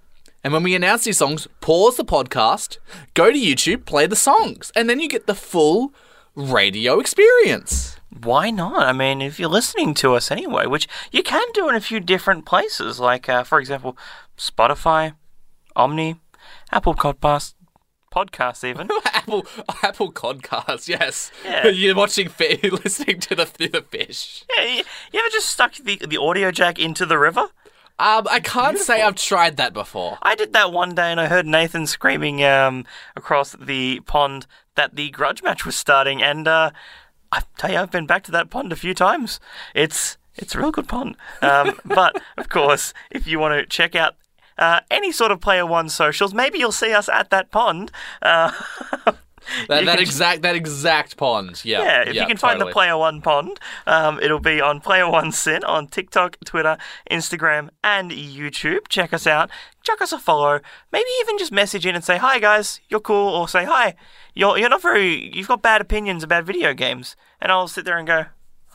[0.48, 2.78] and when we announce these songs, pause the podcast,
[3.16, 5.94] go to YouTube, play the songs, and then you get the full
[6.36, 8.00] radio experience.
[8.24, 8.84] Why not?
[8.84, 12.00] I mean, if you're listening to us anyway, which you can do in a few
[12.00, 13.98] different places, like, uh, for example,
[14.38, 15.16] Spotify,
[15.76, 16.18] Omny,
[16.72, 17.54] Apple Podcasts,
[18.10, 18.88] podcasts even.
[19.06, 19.46] Apple
[19.84, 21.30] Apple Podcast, yes.
[21.44, 21.68] Yeah.
[21.68, 24.46] You're watching, listening to the the fish.
[24.56, 27.50] yeah, you, you ever just stuck the, the audio jack into the river?
[28.00, 30.20] Um, I can't say I've tried that before.
[30.22, 34.96] I did that one day and I heard Nathan screaming um, across the pond that
[34.96, 36.70] the grudge match was starting, and uh,
[37.32, 39.40] I tell you, I've been back to that pond a few times.
[39.74, 41.18] It's it's a real good pond.
[41.42, 44.16] Um, but of course, if you want to check out
[44.58, 47.92] uh, any sort of Player One socials, maybe you'll see us at that pond.
[48.22, 48.52] Uh,
[49.68, 51.64] That, that exact that exact pond.
[51.66, 51.82] Yeah.
[51.84, 52.68] yeah, if you can find the.
[52.68, 56.78] Player One pond, um, it'll be on Player One SYN on TikTok, Twitter,
[57.10, 58.88] Instagram, and YouTube.
[58.90, 59.50] Check us out.
[59.84, 60.60] Chuck us a follow.
[60.92, 63.96] Maybe even just message in and say, "Hi guys, you're cool," or say, "Hi,
[64.34, 65.36] you're you're not very.
[65.36, 68.26] You've got bad opinions about video games," and I'll sit there and go,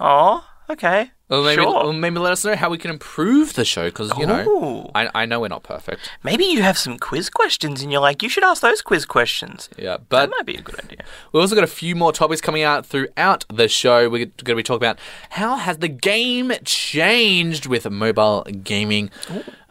[0.01, 3.65] "Oh, okay, Or maybe, sure." or maybe let us know how we can improve the
[3.65, 6.11] show because you know I, I know we're not perfect.
[6.23, 9.69] Maybe you have some quiz questions, and you're like, "You should ask those quiz questions."
[9.79, 10.99] Yeah, but That might be a good idea.
[11.33, 14.09] We've also got a few more topics coming out throughout the show.
[14.11, 14.99] We're going to be talking about
[15.31, 19.11] how has the game changed with mobile gaming.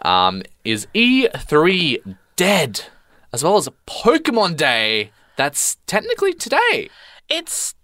[0.02, 2.86] Um, is E3 dead?
[3.34, 5.12] As well as Pokemon Day.
[5.38, 6.90] That's technically today.
[7.30, 7.76] It's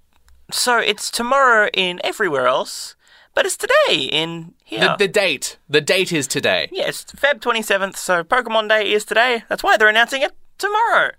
[0.51, 2.95] so it's tomorrow in everywhere else,
[3.37, 4.79] but it's today in here.
[4.79, 5.59] The, the date.
[5.69, 6.69] The date is today.
[6.71, 9.43] Yeah, Feb 27th, so Pokemon Day is today.
[9.47, 11.11] That's why they're announcing it tomorrow.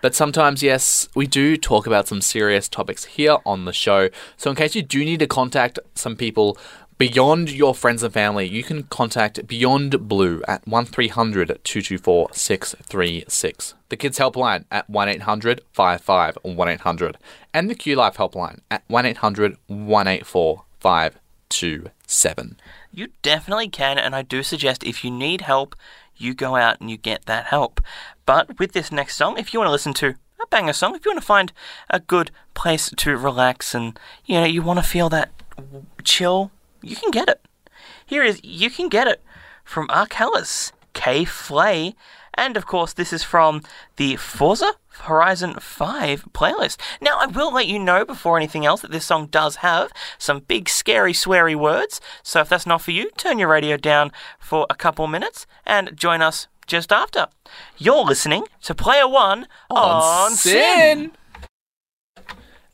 [0.00, 4.08] But sometimes, yes, we do talk about some serious topics here on the show.
[4.38, 6.56] So, in case you do need to contact some people
[6.96, 13.74] beyond your friends and family, you can contact Beyond Blue at 1300 224 636.
[13.90, 17.18] The Kids Helpline at 1 800 55 1800.
[17.52, 19.58] And the Q Life Helpline at 1 800
[21.62, 22.56] 184 527.
[22.92, 25.74] You definitely can, and I do suggest if you need help,
[26.16, 27.80] you go out and you get that help.
[28.26, 31.04] But with this next song, if you want to listen to a banger song, if
[31.04, 31.52] you want to find
[31.90, 35.30] a good place to relax and you know you want to feel that
[36.04, 36.50] chill,
[36.82, 37.40] you can get it.
[38.06, 39.22] Here is You Can Get It
[39.64, 41.94] from Arcellus, K Flay,
[42.34, 43.62] and of course this is from
[43.96, 44.72] the Forza
[45.02, 46.76] Horizon 5 playlist.
[47.00, 50.40] Now I will let you know before anything else that this song does have some
[50.40, 54.66] big scary sweary words, so if that's not for you, turn your radio down for
[54.70, 57.26] a couple minutes and join us just after.
[57.78, 61.12] You're listening to Player One on, SYN.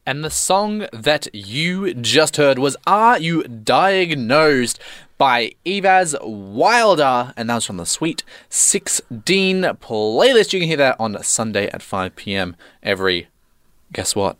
[0.06, 4.80] And the song that you just heard was Are You Diagnosed
[5.20, 10.54] by Evaz Wilder, and that was from the Sweet 16 playlist.
[10.54, 12.56] You can hear that on Sunday at 5 p.m.
[12.82, 13.28] every,
[13.92, 14.38] guess what?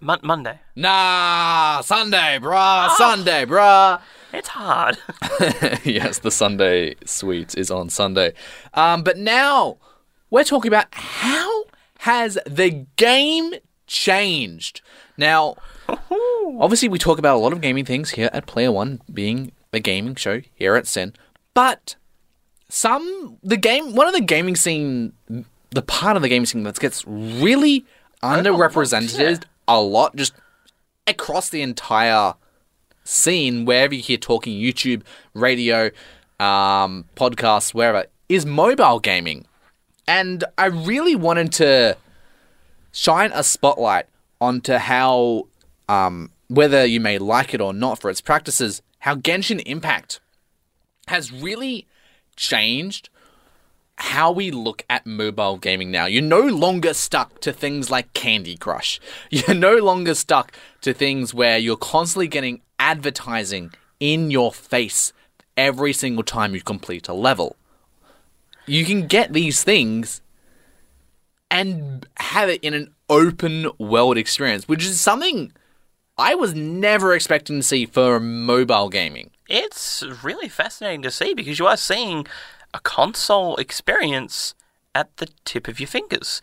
[0.00, 0.58] Mon- Monday.
[0.74, 4.00] Nah, Sunday, bruh, Sunday, bruh.
[4.32, 4.98] It's hard.
[5.84, 8.32] yes, the Sunday Sweets is on Sunday.
[8.74, 9.76] Um, but now
[10.30, 11.66] we're talking about how
[11.98, 13.54] has the game
[13.86, 14.80] changed?
[15.16, 15.54] Now,
[16.60, 19.80] obviously, we talk about a lot of gaming things here at Player One, being the
[19.80, 21.14] gaming show here at SYN.
[21.52, 21.96] But
[22.68, 25.12] some the game, one of the gaming scene,
[25.70, 27.84] the part of the gaming scene that gets really
[28.22, 30.34] underrepresented a lot, just
[31.06, 32.34] across the entire
[33.04, 35.02] scene, wherever you hear talking, YouTube,
[35.34, 35.90] radio,
[36.40, 39.46] um, podcasts, wherever, is mobile gaming.
[40.06, 41.96] And I really wanted to
[42.92, 44.06] shine a spotlight
[44.40, 45.48] onto how,
[45.88, 50.20] um, whether you may like it or not for its practices, how Genshin Impact
[51.06, 51.86] has really
[52.36, 53.08] changed
[53.96, 56.06] how we look at mobile gaming now.
[56.06, 59.00] You're no longer stuck to things like Candy Crush.
[59.30, 65.12] You're no longer stuck to things where you're constantly getting advertising in your face
[65.56, 67.56] every single time you complete a level.
[68.66, 70.20] You can get these things
[71.50, 75.52] and have it in an open world experience, which is something
[76.16, 79.30] I was never expecting to see for mobile gaming.
[79.48, 82.26] it's really fascinating to see because you are seeing
[82.72, 84.54] a console experience
[84.94, 86.40] at the tip of your fingers.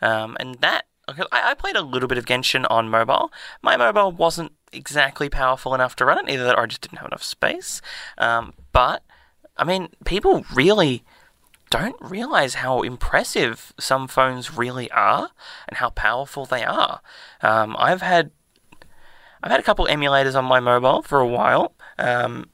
[0.00, 3.32] Um, and that, I, I played a little bit of Genshin on mobile.
[3.62, 6.98] My mobile wasn't exactly powerful enough to run it, either that or I just didn't
[6.98, 7.80] have enough space.
[8.18, 9.02] Um, but,
[9.56, 11.04] I mean, people really
[11.70, 15.30] don't realize how impressive some phones really are
[15.68, 17.00] and how powerful they are.
[17.40, 18.30] Um, I've had
[19.42, 22.48] I've had a couple emulators on my mobile for a while, um,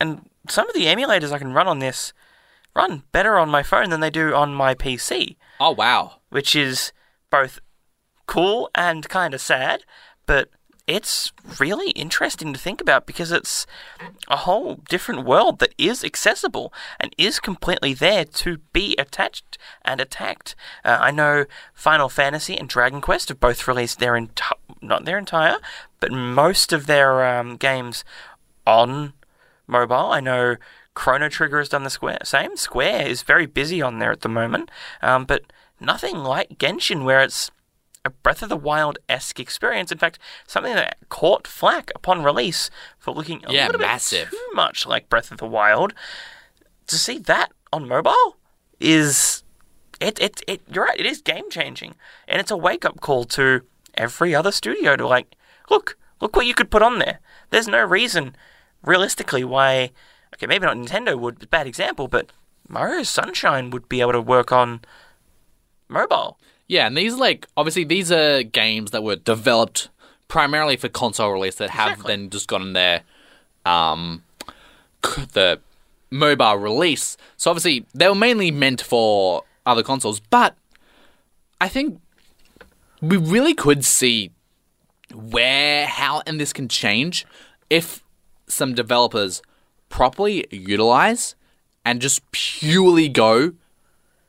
[0.00, 2.12] and some of the emulators I can run on this
[2.74, 6.16] run better on my phone than they do on my PC, Oh, wow.
[6.28, 6.92] which is
[7.30, 7.58] both
[8.26, 9.84] cool and kind of sad,
[10.26, 10.50] but
[10.86, 13.66] it's really interesting to think about because it's
[14.28, 20.00] a whole different world that is accessible and is completely there to be attached and
[20.00, 20.54] attacked.
[20.84, 24.52] Uh, I know Final Fantasy and Dragon Quest have both released their enti-
[24.86, 25.56] not their entire,
[26.00, 28.04] but most of their um, games
[28.66, 29.12] on
[29.66, 30.12] mobile.
[30.12, 30.56] I know
[30.94, 32.56] Chrono Trigger has done the square same.
[32.56, 34.70] Square is very busy on there at the moment,
[35.02, 35.42] um, but
[35.80, 37.50] nothing like Genshin, where it's
[38.04, 39.90] a Breath of the Wild esque experience.
[39.90, 44.30] In fact, something that caught flack upon release for looking a Yeah, little massive.
[44.30, 45.92] bit too much like Breath of the Wild.
[46.86, 48.36] To see that on mobile
[48.78, 49.42] is
[50.00, 51.96] it it, it you're right, it is game changing.
[52.28, 53.62] And it's a wake up call to
[53.96, 55.34] every other studio to like,
[55.70, 57.20] look, look what you could put on there.
[57.50, 58.36] There's no reason,
[58.82, 59.90] realistically, why
[60.34, 62.30] okay, maybe not Nintendo would, bad example, but
[62.68, 64.80] Mario Sunshine would be able to work on
[65.88, 66.38] mobile.
[66.68, 69.88] Yeah, and these like obviously these are games that were developed
[70.28, 72.12] primarily for console release that have Exactly.
[72.16, 73.02] then just gotten their
[73.64, 74.24] um
[75.32, 75.60] the
[76.10, 77.16] mobile release.
[77.36, 80.56] So obviously they were mainly meant for other consoles, but
[81.60, 82.00] I think
[83.00, 84.32] we really could see
[85.14, 87.26] where how and this can change
[87.70, 88.02] if
[88.46, 89.42] some developers
[89.88, 91.34] properly utilize
[91.84, 93.52] and just purely go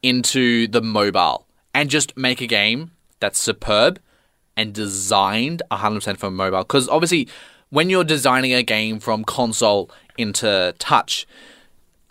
[0.04, 4.00] into the mobile and just make a game that's superb
[4.56, 6.60] and designed 100% for mobile.
[6.60, 7.28] Because obviously,
[7.70, 11.28] when you're designing a game from console into touch,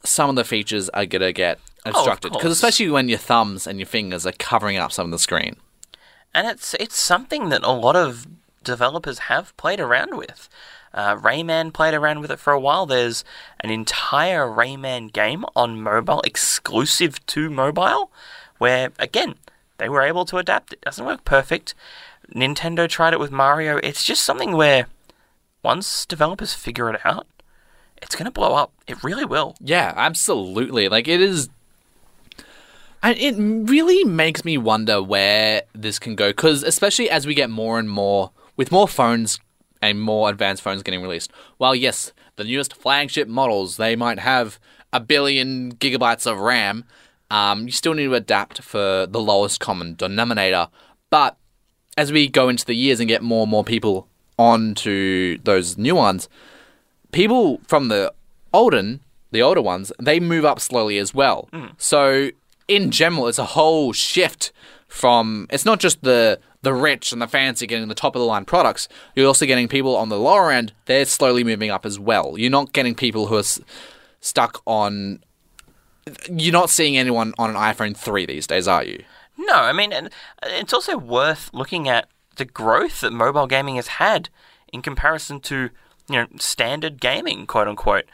[0.04, 2.32] some of the features are going to get oh, obstructed.
[2.32, 2.52] Because course.
[2.52, 5.56] especially when your thumbs and your fingers are covering up some of the screen.
[6.36, 8.26] And it's it's something that a lot of
[8.62, 10.50] developers have played around with.
[10.92, 12.84] Uh, Rayman played around with it for a while.
[12.84, 13.24] There's
[13.60, 18.12] an entire Rayman game on mobile, exclusive to mobile,
[18.58, 19.36] where again
[19.78, 20.74] they were able to adapt.
[20.74, 21.74] It doesn't work perfect.
[22.34, 23.78] Nintendo tried it with Mario.
[23.78, 24.88] It's just something where
[25.62, 27.26] once developers figure it out,
[28.02, 28.72] it's going to blow up.
[28.86, 29.56] It really will.
[29.58, 30.88] Yeah, absolutely.
[30.90, 31.48] Like it is.
[33.06, 37.48] And it really makes me wonder where this can go, because especially as we get
[37.48, 39.38] more and more, with more phones
[39.80, 41.30] and more advanced phones getting released.
[41.56, 44.58] While yes, the newest flagship models they might have
[44.92, 46.84] a billion gigabytes of RAM,
[47.30, 50.66] um, you still need to adapt for the lowest common denominator.
[51.08, 51.36] But
[51.96, 55.94] as we go into the years and get more and more people onto those new
[55.94, 56.28] ones,
[57.12, 58.12] people from the
[58.52, 58.98] olden,
[59.30, 61.48] the older ones, they move up slowly as well.
[61.78, 62.30] So
[62.68, 64.52] in general, it's a whole shift
[64.88, 68.26] from it's not just the the rich and the fancy getting the top of the
[68.26, 68.88] line products.
[69.14, 70.72] You're also getting people on the lower end.
[70.86, 72.34] They're slowly moving up as well.
[72.36, 73.60] You're not getting people who are s-
[74.20, 75.22] stuck on.
[76.30, 79.04] You're not seeing anyone on an iPhone three these days, are you?
[79.36, 80.10] No, I mean, and
[80.42, 84.28] it's also worth looking at the growth that mobile gaming has had
[84.72, 85.70] in comparison to
[86.08, 88.04] you know standard gaming, quote unquote.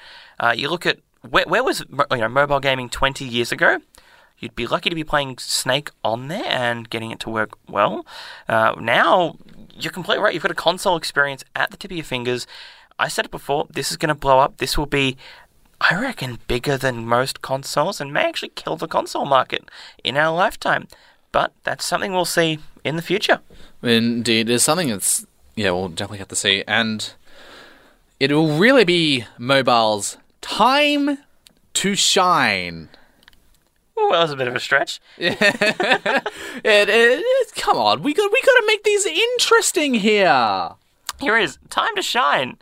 [0.41, 0.99] Uh, you look at
[1.29, 3.79] where, where was you know mobile gaming 20 years ago.
[4.43, 8.05] You'd be lucky to be playing Snake on there and getting it to work well.
[8.49, 9.37] Uh, now
[9.73, 10.35] you're completely right.
[10.35, 12.47] You've got a console experience at the tip of your fingers.
[12.99, 13.69] I said it before.
[13.71, 14.59] This is going to blow up.
[14.59, 15.17] This will be
[15.81, 19.69] I reckon bigger than most consoles and may actually kill the console market
[20.05, 20.89] in our lifetime.
[21.31, 23.41] But that's something we'll see in the future.
[23.81, 25.25] Indeed, it's something that's
[25.55, 27.13] yeah, we'll definitely have to see, and
[28.19, 31.19] it will really be mobile's time
[31.75, 32.89] to shine.
[33.99, 35.01] Ooh, that was a bit of a stretch.
[35.19, 40.71] It, it, it- come on, we got we got to make these interesting here.
[41.21, 42.59] Here is Time to Shine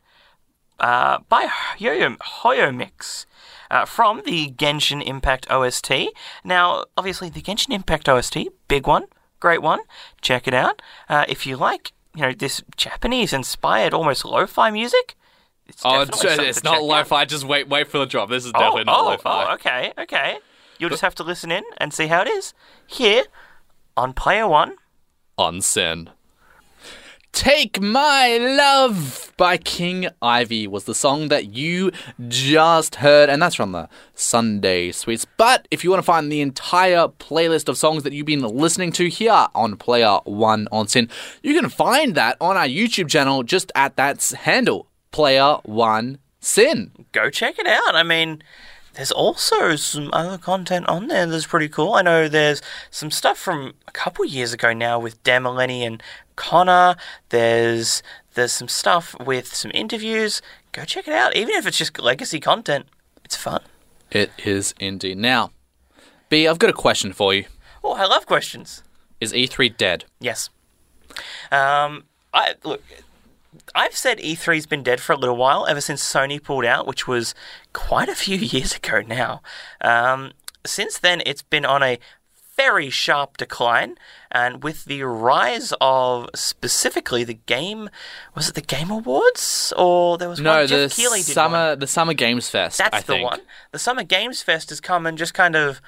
[0.79, 3.27] uh, by Yo-Yo HOYO-MiX.
[3.71, 5.93] Uh, from the Genshin Impact OST.
[6.43, 9.05] Now, obviously, the Genshin Impact OST, big one,
[9.39, 9.79] great one.
[10.21, 10.83] Check it out.
[11.09, 15.15] Uh, if you like, you know, this Japanese-inspired, almost lo-fi music,
[15.69, 17.25] it's Oh, it's, it's not lo-fi.
[17.27, 18.29] Just wait, wait for the drop.
[18.29, 19.51] This is definitely not oh, lo-fi.
[19.51, 20.39] Oh, okay, okay.
[20.81, 22.55] You'll just have to listen in and see how it is
[22.87, 23.25] here
[23.99, 24.77] on Player One.
[25.37, 26.09] on SYN.
[27.33, 31.93] Take My Love by King Ivy was the song that you
[32.29, 35.27] just heard, and that's from the Sunday Sweets.
[35.37, 38.91] But if you want to find the entire playlist of songs that you've been listening
[38.93, 41.09] to here on Player One on SYN,
[41.43, 46.91] you can find that on our YouTube channel just at that handle, Player One SYN.
[47.13, 47.95] Go check it out.
[47.95, 48.43] I mean,
[48.95, 51.95] there's also some other content on there that's pretty cool.
[51.95, 52.61] I know there's
[52.91, 56.03] some stuff from a couple years ago now with Demeleni and
[56.37, 56.97] Connor.
[57.29, 58.03] There's
[58.35, 60.43] there's some stuff with some interviews.
[60.73, 61.37] Go check it out.
[61.37, 62.87] Even if it's just legacy content,
[63.25, 63.63] it's fun.
[64.11, 65.19] It is indeed.
[65.19, 65.51] Now,
[66.29, 67.45] B, I've got a question for you.
[67.83, 68.83] Oh, I love questions.
[69.21, 70.05] Is E3 dead?
[70.21, 70.51] Yes.
[71.51, 72.83] Um, I look.
[73.75, 77.07] I've said E3's been dead for a little while, ever since Sony pulled out, which
[77.09, 77.35] was
[77.73, 79.43] quite a few years ago now.
[79.81, 80.33] Um,
[80.67, 81.99] since then, it's been on a
[82.57, 83.97] very sharp decline,
[84.31, 87.89] and with the rise of specifically the game,
[88.35, 90.89] was it the Game Awards or there was No, one the
[91.23, 91.79] summer one.
[91.79, 92.77] the Summer Games Fest.
[92.79, 93.31] That's I the think.
[93.31, 93.41] one.
[93.73, 95.81] The Summer Games Fest has come and just kind of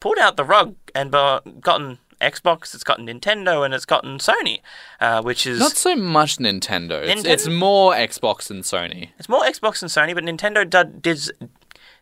[0.00, 4.60] pulled out the rug and uh, gotten Xbox, it's gotten Nintendo, and it's gotten Sony,
[5.00, 7.02] uh, which is Not so much Nintendo.
[7.02, 9.10] It's, Nintendo- it's more Xbox than Sony.
[9.18, 11.30] it's more Xbox than Sony, but Nintendo did, did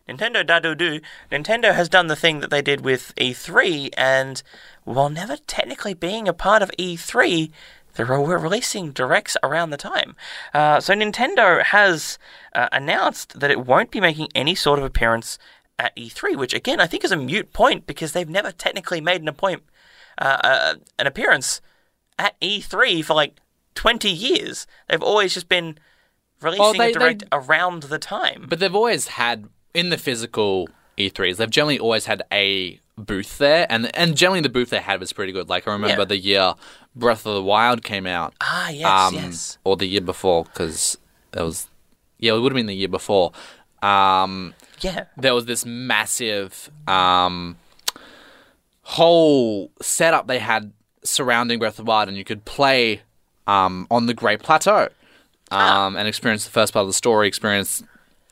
[0.07, 1.01] Nintendo dado do
[1.31, 4.41] Nintendo has done the thing that they did with E3, and
[4.83, 7.51] while never technically being a part of E3,
[7.95, 10.15] they're releasing directs around the time.
[10.53, 12.19] Uh, so Nintendo has
[12.53, 15.39] uh, announced that it won't be making any sort of appearance
[15.79, 19.21] at E3, which again I think is a mute point because they've never technically made
[19.21, 19.63] an appoint
[20.17, 21.61] uh, uh, an appearance
[22.17, 23.35] at E3 for like
[23.75, 24.67] 20 years.
[24.87, 25.77] They've always just been
[26.41, 28.45] releasing they- a direct they- around the time.
[28.49, 31.37] But they've always had in the physical E3s.
[31.37, 35.11] They've generally always had a booth there, and and generally the booth they had was
[35.11, 35.49] pretty good.
[35.49, 36.05] Like I remember Yeah.
[36.05, 36.53] the year
[36.95, 39.57] Breath of the Wild came out, ah, yes, um, yes.
[39.65, 40.97] or the year before, because
[41.33, 41.67] it was
[42.17, 43.33] yeah, it would have been the year before.
[43.81, 45.05] Um, Yeah.
[45.17, 47.57] there was this massive um,
[48.89, 50.71] whole setup they had
[51.03, 53.01] surrounding Breath of the Wild, and you could play
[53.47, 54.89] um, on the Great Plateau
[55.51, 57.83] um, and experience the first part of the story, experience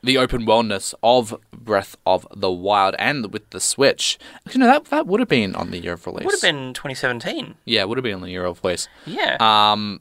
[0.02, 4.18] the open worldness of Breath of the Wild, and with the Switch.
[4.52, 6.24] You know that that would have been on the year of release.
[6.24, 7.54] Would have been 2017.
[7.64, 8.88] yeah, it would have been on the year of release.
[9.06, 9.36] Yeah.
[9.40, 10.00] Um,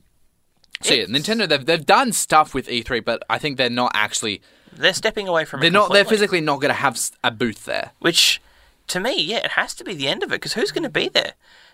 [0.81, 3.91] so yeah, It's- Nintendo they've they've done stuff with E3, but I think they're not
[3.95, 4.41] actually
[4.75, 5.71] they're stepping away from they're it.
[5.73, 6.17] not they're completely.
[6.17, 7.91] physically not going to have s- a booth there.
[7.99, 8.41] Which,
[8.87, 10.89] to me, yeah, it has to be the end of it because who's going to
[10.89, 11.33] be there?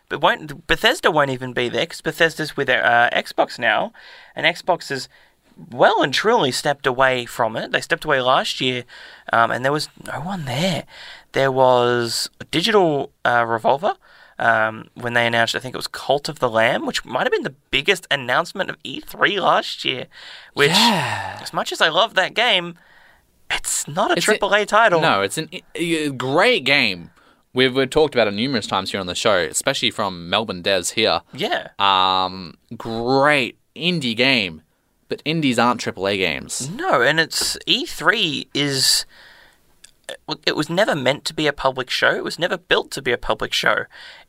[0.09, 3.93] But won't Bethesda won't even be there because Bethesda's with their uh, Xbox now,
[4.35, 5.07] and Xbox has
[5.69, 7.71] well and truly stepped away from it.
[7.71, 8.85] They stepped away last year,
[9.33, 10.85] um, and there was no one there.
[11.33, 13.93] There was a digital uh, revolver.
[14.39, 17.31] Um, when they announced, I think it was Cult of the Lamb, which might have
[17.33, 20.05] been the biggest announcement of E3 last year.
[20.53, 21.39] Which, Yeah.
[21.41, 22.75] as much as I love that game,
[23.51, 25.01] it's not a It's a- triple A title.
[25.01, 27.11] No, it's an, a great game.
[27.53, 30.91] We've, we've talked about it numerous times here on the show, especially from Melbourne devs
[30.93, 31.21] here.
[31.33, 31.69] Yeah.
[31.79, 34.61] Um, great indie game,
[35.07, 36.69] but indies aren't AAA games.
[36.69, 39.05] No, and it's E3 is
[40.45, 42.13] it was never meant to be a public show.
[42.15, 43.85] It was never built to be a public show.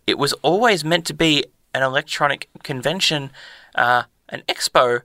[0.07, 1.45] It was always meant to be
[1.75, 3.31] an electronic convention,
[3.75, 5.03] uh, an expo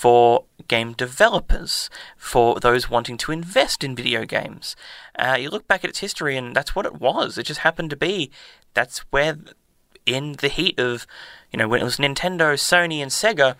[0.00, 4.74] for game developers, for those wanting to invest in video games.
[5.18, 7.36] Uh, you look back at its history, and that's what it was.
[7.36, 8.30] It just happened to be.
[8.72, 9.36] That's where,
[10.06, 11.06] in the heat of,
[11.52, 13.56] you know, when it was Nintendo, Sony, and Sega,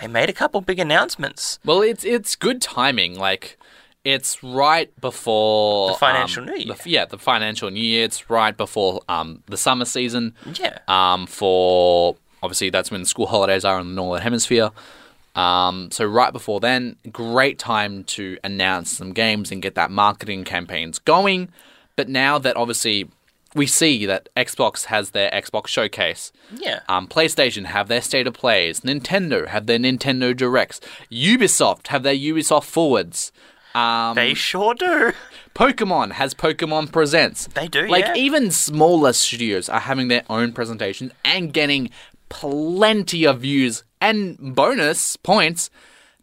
[0.00, 1.58] they made a couple big announcements.
[1.64, 3.16] Well, it's it's good timing.
[3.18, 3.56] Like
[4.04, 6.74] it's right before The financial um, new year.
[6.74, 8.04] the- yeah, the financial new year.
[8.04, 10.34] It's right before um the summer season.
[10.60, 10.78] Yeah.
[10.88, 14.70] Um, for obviously that's when school holidays are in the northern hemisphere.
[15.38, 20.44] Um, so right before then, great time to announce some games and get that marketing
[20.44, 21.48] campaigns going.
[21.96, 23.08] But now that obviously
[23.54, 26.80] we see that Xbox has their Xbox showcase, Yeah.
[26.88, 28.80] um, PlayStation have their state of plays.
[28.80, 30.80] Nintendo have their Nintendo Directs.
[31.10, 33.32] Ubisoft have their Ubisoft Forwards.
[33.74, 35.12] Um, they sure do.
[35.54, 37.46] Pokemon has Pokemon Presents.
[37.54, 38.14] They do, Like yeah.
[38.16, 41.90] even smaller studios are having their own presentations and getting
[42.28, 45.70] plenty of views and bonus points.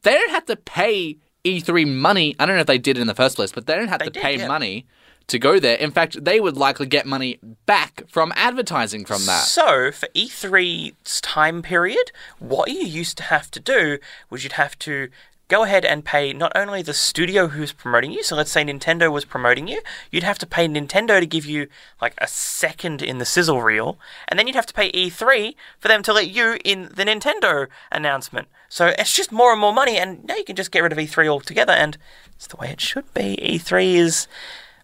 [0.03, 2.35] They don't have to pay E3 money.
[2.39, 4.01] I don't know if they did it in the first place, but they don't have
[4.01, 4.47] to did, pay yeah.
[4.47, 4.85] money
[5.27, 5.77] to go there.
[5.77, 9.43] In fact, they would likely get money back from advertising from that.
[9.43, 13.99] So, for E3's time period, what you used to have to do
[14.29, 15.09] was you'd have to
[15.47, 19.11] go ahead and pay not only the studio who's promoting you, so let's say Nintendo
[19.11, 19.81] was promoting you,
[20.11, 21.67] you'd have to pay Nintendo to give you
[22.01, 25.87] like a second in the sizzle reel, and then you'd have to pay E3 for
[25.87, 28.47] them to let you in the Nintendo announcement.
[28.69, 30.97] So it's just more and more money, and now you can just get rid of
[30.97, 31.97] E3 altogether, and
[32.35, 33.37] it's the way it should be.
[33.41, 34.27] E3 is.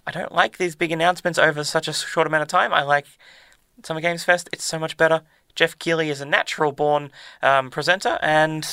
[0.05, 2.74] I don't like these big announcements over such a short amount of time.
[2.74, 3.05] I like
[3.84, 5.22] Summer Games Fest, it's so much better.
[5.55, 8.68] Geoff Keighley is a natural born um, presenter, and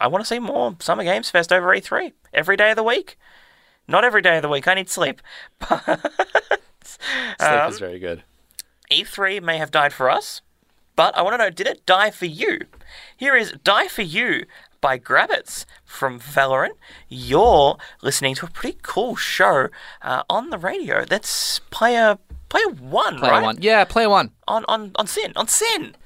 [0.00, 3.18] I want to see more Summer Games Fest over E3 every day of the week.
[3.88, 5.20] Not every day of the week, I need sleep.
[5.70, 8.22] Sleep Um, is very good.
[8.90, 10.40] E3 may have died for us,
[10.94, 12.60] but I want to know did it die for you?
[13.16, 14.44] Here is Die for You
[14.80, 16.76] by Grabbitz from Valorant.
[17.08, 19.68] You're listening to a pretty cool show
[20.02, 21.04] uh, on the radio.
[21.04, 22.18] That's Player
[22.48, 23.42] Player One, Player right?
[23.42, 23.58] one.
[23.60, 24.30] Yeah, player one.
[24.46, 25.96] on on on SYN on SYN.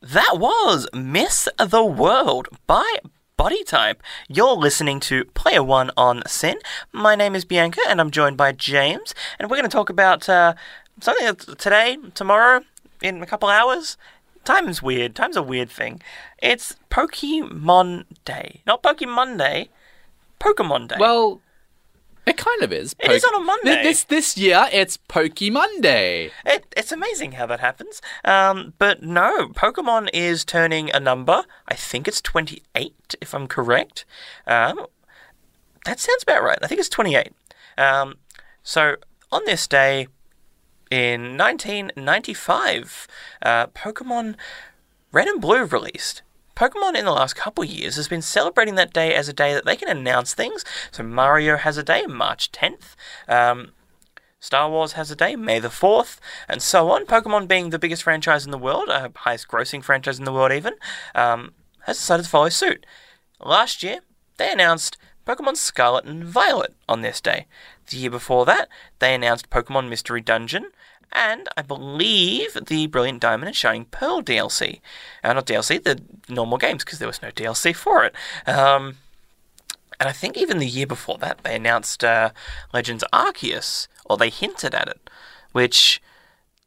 [0.00, 3.00] That was Miss the World by
[3.36, 4.00] Body Type.
[4.28, 6.58] You're listening to Player One on SYN.
[6.92, 10.28] My name is Bianca, and I'm joined by James, and we're going to talk about
[10.28, 10.54] uh,
[11.00, 12.62] something that today, tomorrow,
[13.02, 13.96] in a couple hours.
[14.44, 15.16] Time's weird.
[15.16, 16.00] Time's a weird thing.
[16.40, 19.68] It's Pokemon Day, not Pokemon Day.
[20.38, 20.96] Pokemon Day.
[21.00, 21.40] Well,
[22.28, 22.94] it kind of is.
[23.00, 23.72] It is on a Monday.
[23.74, 26.30] Th- This this year, it's Pokey Monday.
[26.44, 28.00] It, it's amazing how that happens.
[28.24, 31.44] Um, but no, Pokemon is turning a number.
[31.68, 34.04] I think it's 28, if I'm correct.
[34.46, 34.86] Um,
[35.84, 36.58] that sounds about right.
[36.62, 37.32] I think it's 28.
[37.76, 38.16] Um,
[38.62, 38.96] so
[39.32, 40.08] on this day
[40.90, 43.06] in 1995,
[43.42, 44.34] uh, Pokemon
[45.12, 46.22] Red and Blue released.
[46.58, 49.64] Pokemon in the last couple years has been celebrating that day as a day that
[49.64, 50.64] they can announce things.
[50.90, 52.96] So Mario has a day, March 10th.
[53.28, 53.70] Um,
[54.40, 57.06] Star Wars has a day, May the 4th, and so on.
[57.06, 60.50] Pokemon being the biggest franchise in the world, uh, highest grossing franchise in the world
[60.50, 60.74] even,
[61.14, 61.52] um,
[61.86, 62.84] has decided to follow suit.
[63.38, 64.00] Last year,
[64.36, 67.46] they announced Pokemon Scarlet and Violet on this day.
[67.88, 70.72] The year before that, they announced Pokemon Mystery Dungeon,
[71.12, 74.80] and I believe the Brilliant Diamond and Shining Pearl DLC.
[75.24, 78.14] Uh, not DLC, the normal games, because there was no DLC for it.
[78.46, 78.96] Um,
[80.00, 82.30] and I think even the year before that, they announced uh,
[82.72, 85.10] Legends Arceus, or they hinted at it,
[85.52, 86.00] which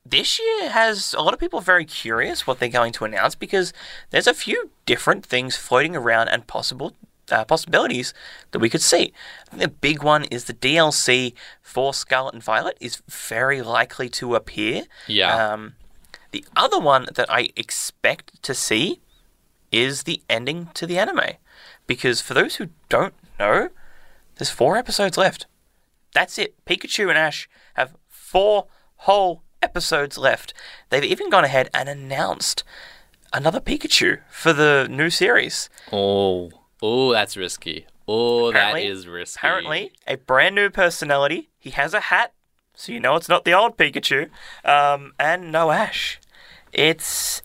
[0.06, 3.72] this year has a lot of people very curious what they're going to announce because
[4.10, 6.96] there's a few different things floating around and possible
[7.32, 8.14] uh, possibilities
[8.52, 9.14] that we could see.
[9.52, 14.84] The big one is the DLC for Scarlet and Violet is very likely to appear.
[15.08, 15.54] Yeah.
[15.54, 15.74] Um,
[16.32, 19.02] the other one that I expect to see
[19.72, 21.38] is the ending to the anime.
[21.88, 23.70] Because for those who don't know,
[24.36, 25.46] there's four episodes left.
[26.14, 26.56] That's it.
[26.66, 28.68] Pikachu and Ash have four
[28.98, 30.54] whole episodes left.
[30.90, 32.64] They've even gone ahead and announced
[33.34, 35.70] another Pikachu for the new series.
[35.92, 36.52] Oh,
[36.82, 37.86] oh, that's risky.
[38.08, 39.40] Oh, that is risky.
[39.40, 41.50] Apparently, a brand new personality.
[41.60, 42.34] He has a hat,
[42.74, 44.30] so you know it's not the old Pikachu.
[44.66, 46.20] Um, and no Ash.
[46.74, 47.42] It's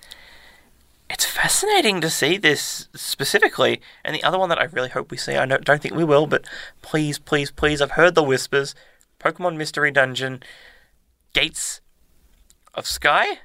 [1.08, 3.80] it's fascinating to see this specifically.
[4.04, 6.26] And the other one that I really hope we see, I don't think we will,
[6.26, 6.44] but
[6.82, 8.74] please, please, please, I've heard the whispers.
[9.20, 10.42] Pokemon Mystery Dungeon,
[11.32, 11.80] Gates
[12.74, 13.38] of Sky,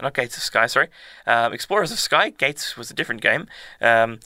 [0.00, 0.88] not Gates of Sky, sorry,
[1.26, 2.30] um, Explorers of Sky.
[2.30, 3.46] Gates was a different game.
[3.80, 4.20] Um,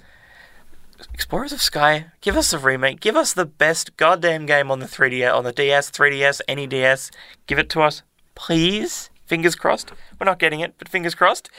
[1.12, 3.00] Explorers of Sky, give us a remake.
[3.00, 7.10] Give us the best goddamn game on the 3DS, on the DS, 3DS, any DS.
[7.46, 8.02] Give it to us,
[8.34, 9.10] please.
[9.26, 9.92] Fingers crossed.
[10.20, 11.50] We're not getting it, but fingers crossed.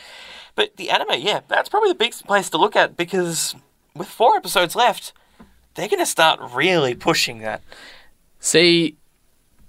[0.56, 3.56] But the anime, yeah, that's probably the big place to look at because
[3.96, 5.14] with four episodes left,
[5.76, 7.62] they're going to start really pushing that.
[8.40, 8.98] See,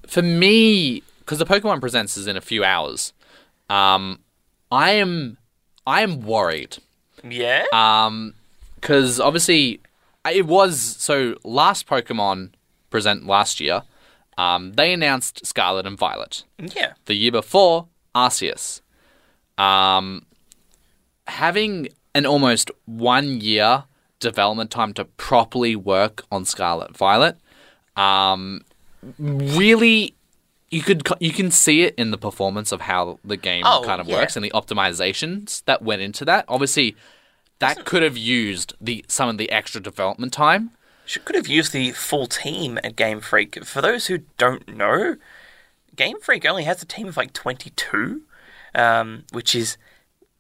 [0.07, 3.13] for me, because the Pokemon Presents is in a few hours,
[3.71, 4.21] um,
[4.71, 5.39] I am
[5.87, 6.79] I am worried.
[7.23, 7.65] Yeah?
[7.73, 8.35] Um,
[8.85, 9.81] because obviously
[10.31, 12.51] it was so last Pokemon
[12.91, 13.83] Present last year.
[14.37, 16.45] Um, they announced Scarlet and Violet.
[16.59, 16.93] yeah.
[17.07, 18.83] The year before, Arceus.
[19.57, 20.27] Um,
[21.27, 23.85] having an almost one year
[24.21, 27.37] development time to properly work on Scarlet Violet,
[27.97, 28.61] um,
[29.19, 30.15] really,
[30.71, 34.01] you could you can see it in the performance of how the game Oh, kind
[34.01, 34.17] of yeah.
[34.17, 36.45] works and the optimizations that went into that.
[36.49, 36.97] Obviously,
[37.59, 40.71] that could have used the some of the extra development time.
[41.07, 43.63] She could have used the full team at Game Freak.
[43.65, 45.17] For those who don't know,
[45.95, 48.23] Game Freak only has a team of like 22,
[48.75, 49.77] um, which is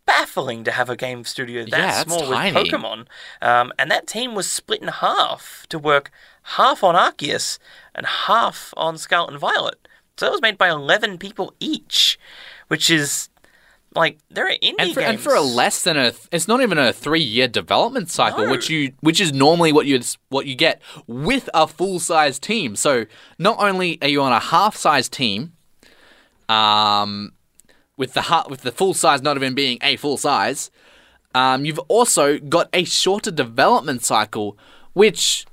[0.06, 2.52] baffling to have a game studio that Yeah, small tiny.
[2.54, 3.06] with Pokemon.
[3.42, 6.10] Um, and that team was split in half to work
[6.42, 7.58] half on Arceus
[7.94, 9.86] and half on Scarlet and Violet.
[10.16, 12.18] So that was made by 11 people each,
[12.68, 13.28] which is
[13.94, 15.10] like there are indie And for, games.
[15.10, 18.50] and for a less than a, it's not even a three-year development cycle, No.
[18.50, 22.74] which you, which is normally what you what you get with a full-size team.
[22.76, 23.06] So
[23.38, 25.52] not only are you on a half-size team,
[26.48, 27.32] um,
[27.96, 30.70] with the ha- with the full size not even being a full size,
[31.34, 34.58] um, you've also got a shorter development cycle,
[34.92, 35.46] which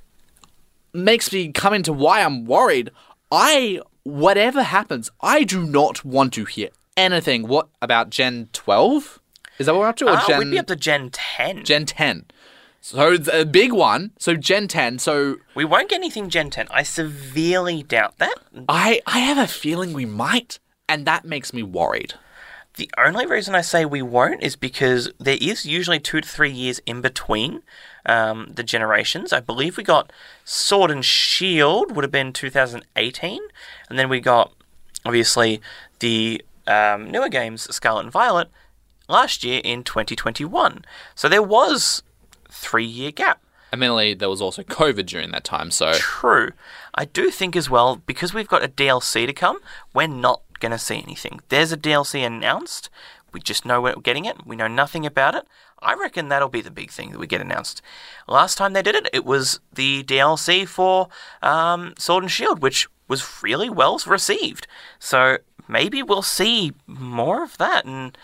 [0.94, 2.92] makes me come into why I'm worried.
[3.32, 7.48] I whatever happens, I do not want to hear anything.
[7.48, 9.20] What about Gen 12?
[9.60, 10.06] Is that what we're up to?
[10.06, 11.64] Or Ah, Gen, we'd be up to Gen 10.
[11.64, 12.26] Gen 10.
[12.82, 14.12] So the big one.
[14.18, 15.00] So Gen 10.
[15.00, 16.68] So we won't get anything Gen 10.
[16.72, 18.36] I severely doubt that.
[18.68, 20.58] I I have a feeling we might,
[20.90, 22.16] and that makes me worried.
[22.76, 26.50] The only reason I say we won't is because there is usually two to three
[26.50, 27.62] years in between
[28.06, 29.34] um, the generations.
[29.34, 30.12] I believe we got
[30.46, 33.42] Sword and Shield would have been 2018,
[33.90, 34.54] and then we got
[35.06, 35.62] obviously
[36.00, 38.50] the um, newer games Scarlet and Violet
[39.08, 40.86] last year in 2021.
[41.16, 42.04] So there was
[42.50, 43.42] three year gap.
[43.74, 46.52] Admittedly, there was also COVID during that time, so True.
[46.94, 49.60] I do think as well, because we've got a DLC to come,
[49.94, 51.40] we're not going to see anything.
[51.48, 52.90] There's a DLC announced.
[53.32, 54.46] We just know we're getting it.
[54.46, 55.46] We know nothing about it.
[55.82, 57.82] I reckon that'll be the big thing that we get announced.
[58.28, 61.08] Last time they did it, it was the DLC for
[61.42, 64.68] um, Sword and Shield, which was really well received.
[65.00, 65.38] So
[65.72, 67.86] maybe we'll see more of that.
[67.86, 68.18] And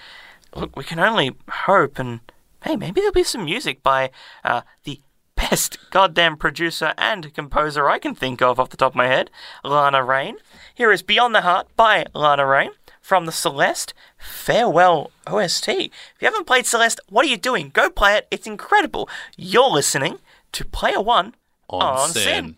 [0.55, 1.97] look, we can only hope.
[1.97, 2.19] And
[2.63, 4.11] hey, maybe there'll be some music by
[4.43, 5.01] uh, the
[5.35, 9.31] best goddamn producer and composer I can think of off the top of my head,
[9.63, 10.37] Lena Raine.
[10.75, 12.71] Here is Beyond the Heart by Lena Raine
[13.01, 15.69] from the Celeste Farewell OST.
[15.69, 17.69] If you haven't played Celeste, what are you doing?
[17.69, 18.27] Go play it.
[18.29, 19.07] It's incredible.
[19.37, 20.19] You're listening
[20.51, 21.35] to Player One
[21.69, 22.23] on, on SYN.
[22.23, 22.55] SYN.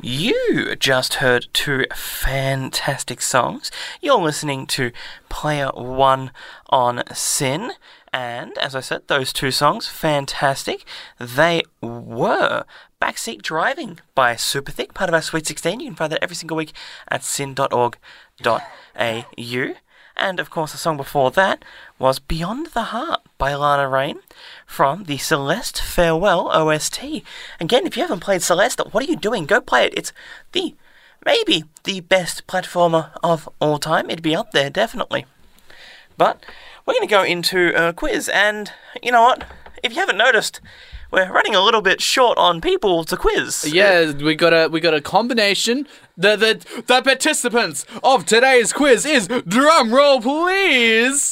[0.00, 3.70] You just heard two fantastic songs.
[4.00, 4.92] You're listening to
[5.28, 6.32] Player One
[6.68, 7.72] on SYN.
[8.12, 10.84] And as I said, those two songs, fantastic.
[11.18, 12.64] They were
[13.00, 15.80] Backseat Driving by Super Thick, part of our Sweet 16.
[15.80, 16.72] You can find that every single week
[17.08, 17.96] at syn.org.au.
[20.16, 21.64] And of course, the song before that
[21.98, 24.20] was Beyond the Heart by Lena Raine
[24.66, 27.22] from the Celeste Farewell OST.
[27.60, 29.44] Again, if you haven't played Celeste, what are you doing?
[29.44, 29.94] Go play it.
[29.96, 30.12] It's
[30.52, 30.74] the
[31.24, 34.08] maybe the best platformer of all time.
[34.08, 35.26] It'd be up there, definitely.
[36.16, 36.44] But
[36.86, 39.44] we're going to go into a quiz, and you know what?
[39.82, 40.60] If you haven't noticed,
[41.10, 43.70] we're running a little bit short on people to quiz.
[43.70, 45.86] Yeah, we got a we got a combination.
[46.16, 51.30] The the the participants of today's quiz is drum roll, please.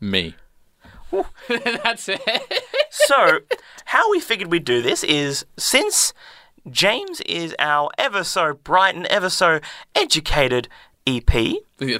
[0.00, 0.34] Me.
[1.48, 2.20] That's it.
[2.90, 3.40] so,
[3.86, 6.12] how we figured we'd do this is since
[6.70, 9.58] James is our ever so bright and ever so
[9.94, 10.68] educated
[11.06, 11.30] EP,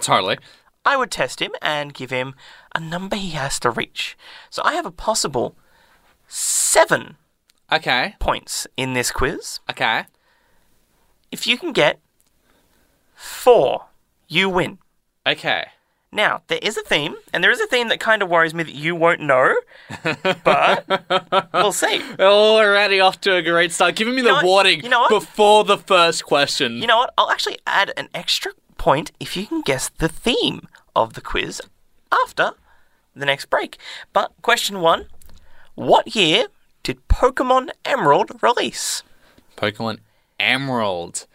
[0.00, 0.38] totally.
[0.84, 2.34] I would test him and give him
[2.74, 4.16] a number he has to reach.
[4.50, 5.56] So, I have a possible
[6.28, 7.16] seven
[7.72, 8.14] Okay.
[8.20, 9.60] points in this quiz.
[9.70, 10.04] Okay.
[11.30, 12.00] If you can get
[13.14, 13.86] four,
[14.28, 14.78] you win.
[15.26, 15.66] Okay.
[16.10, 18.62] Now, there is a theme, and there is a theme that kind of worries me
[18.62, 19.54] that you won't know,
[20.42, 22.02] but we'll see.
[22.18, 23.94] Already off to a great start.
[23.94, 24.44] Giving me know the what?
[24.44, 25.10] warning You know what?
[25.10, 26.76] before the first question.
[26.78, 27.12] You know what?
[27.18, 30.66] I'll actually add an extra point if you can guess the theme
[30.96, 31.60] of the quiz
[32.10, 32.52] after
[33.14, 33.76] the next break.
[34.14, 35.08] But question one
[35.74, 36.46] What year
[36.82, 39.02] did Pokemon Emerald release?
[39.58, 39.98] Pokemon
[40.38, 41.26] Emerald.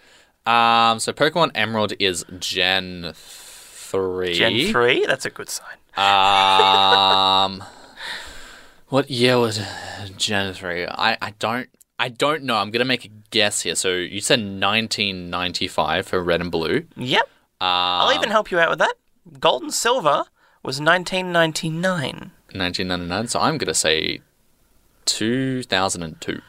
[0.45, 4.33] Um, so Pokemon Emerald is Gen three.
[4.33, 5.05] Gen 3?
[5.05, 5.77] That's a good sign.
[5.95, 7.63] Um,
[8.89, 9.59] what year was
[10.17, 10.85] Gen three?
[10.87, 12.57] I, I don't I don't know.
[12.57, 13.75] I'm gonna make a guess here.
[13.75, 16.85] So you said 1995 for Red and Blue.
[16.97, 17.29] Yep.
[17.61, 18.95] I'll Um, even help you out with that.
[19.39, 20.25] Gold and Silver
[20.63, 22.31] was 1999.
[22.53, 23.27] 1999.
[23.27, 24.19] So I'm gonna say
[25.05, 26.41] 2002.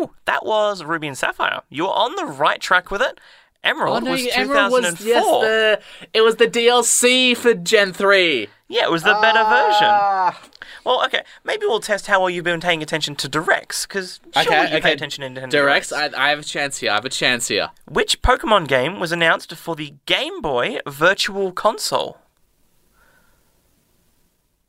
[0.00, 1.60] Ooh, that was Ruby and Sapphire.
[1.68, 3.20] You were on the right track with it.
[3.62, 5.42] Emerald oh, was 2004.
[5.42, 5.80] the
[6.14, 8.48] it was the DLC for Gen three.
[8.68, 10.30] Yeah, it was the better ah.
[10.32, 10.50] version.
[10.84, 14.48] Well, okay, maybe we'll test how well you've been paying attention to directs, because surely
[14.48, 14.80] Okay, you okay.
[14.80, 15.90] pay attention in Nintendo Directs.
[15.90, 16.14] Directs.
[16.14, 16.90] I, I have a chance here.
[16.90, 17.70] I have a chance here.
[17.86, 22.18] Which Pokemon game was announced for the Game Boy Virtual Console?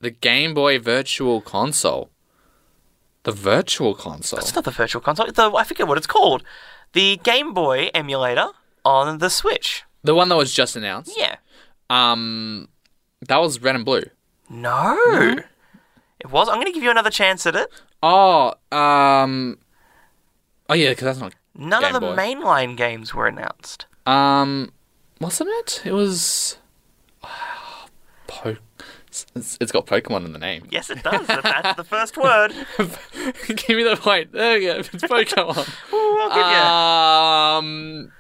[0.02, 2.11] The Game Boy Virtual Console.
[3.24, 4.40] The Virtual Console.
[4.40, 5.28] It's not the Virtual Console.
[5.32, 6.44] The, I forget what it's called.
[6.94, 8.48] The Game Boy emulator
[8.84, 9.84] on the Switch.
[10.04, 11.14] The one that was just announced.
[11.16, 11.36] Yeah.
[11.90, 12.68] Um,
[13.28, 14.04] that was Red and Blue.
[14.50, 15.38] No.
[16.20, 16.50] It was.
[16.50, 17.70] I'm going to give you another chance at it.
[18.04, 19.58] Oh, um,
[20.70, 21.34] oh yeah, because that's not.
[21.56, 22.16] None Game of the Boy.
[22.16, 23.86] mainline games were announced.
[24.06, 24.72] Um,
[25.20, 25.82] wasn't it?
[25.86, 26.58] It was.
[28.28, 28.58] Po-
[29.36, 30.66] it's, it's got Pokemon in the name.
[30.72, 31.28] Yes, it does.
[31.28, 32.54] That- That's the first word.
[33.48, 34.32] Give me the point.
[34.32, 34.76] There we go.
[34.78, 35.68] It's Pokemon.
[35.94, 37.70] Ooh, I'll give you.
[37.70, 38.12] um,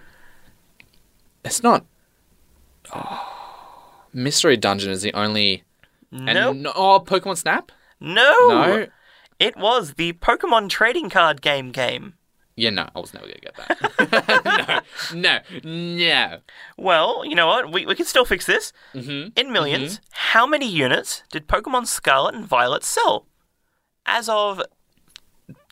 [1.46, 1.86] it's not.
[2.94, 5.64] Oh, Mystery Dungeon is the only.
[6.12, 6.56] And Nope.
[6.58, 7.72] no, oh, Pokemon Snap.
[8.00, 8.48] No.
[8.50, 8.88] No.
[9.40, 12.16] It was the Pokemon trading card game game.
[12.62, 14.84] Yeah, no, I was never gonna get that.
[15.16, 16.38] no, no, no.
[16.78, 17.74] Well, you know what?
[17.74, 18.72] We, we can still fix this.
[18.94, 19.30] Mm-hmm.
[19.36, 23.26] In 1000000s how many units did Pokemon Scarlet and Violet sell?
[24.06, 24.62] As of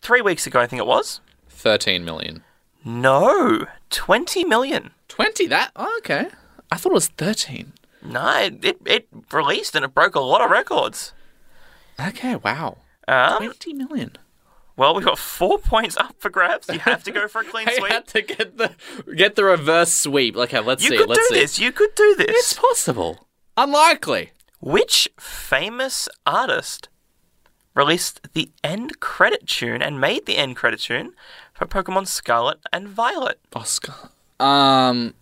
[0.01, 1.21] three weeks ago, I think it was.
[1.47, 2.43] Thirteen million.
[2.83, 4.89] No, 20 million.
[5.07, 5.45] Twenty.
[5.45, 6.29] That oh, okay.
[6.71, 7.73] I thought it was thirteen.
[8.01, 11.13] No, it, it, it released and it broke a lot of records.
[11.99, 12.77] Okay, wow.
[13.07, 14.13] Um, Twenty million.
[14.80, 16.67] Well, we've got four points up for grabs.
[16.69, 17.91] You have to go for a clean I sweep.
[17.91, 18.73] had to get the
[19.15, 20.36] get the reverse sweep.
[20.36, 20.97] Okay, let's You see.
[20.97, 21.41] could let's do see.
[21.41, 21.59] this.
[21.59, 22.27] You could do this.
[22.30, 23.27] It's possible.
[23.57, 24.32] Unlikely.
[24.61, 26.89] Which famous artist
[27.75, 31.13] released the end credit tune and made the end credit tune
[31.53, 33.39] for Pokemon Scarlet and Violet?
[33.53, 33.93] Oscar.
[34.39, 35.13] Um,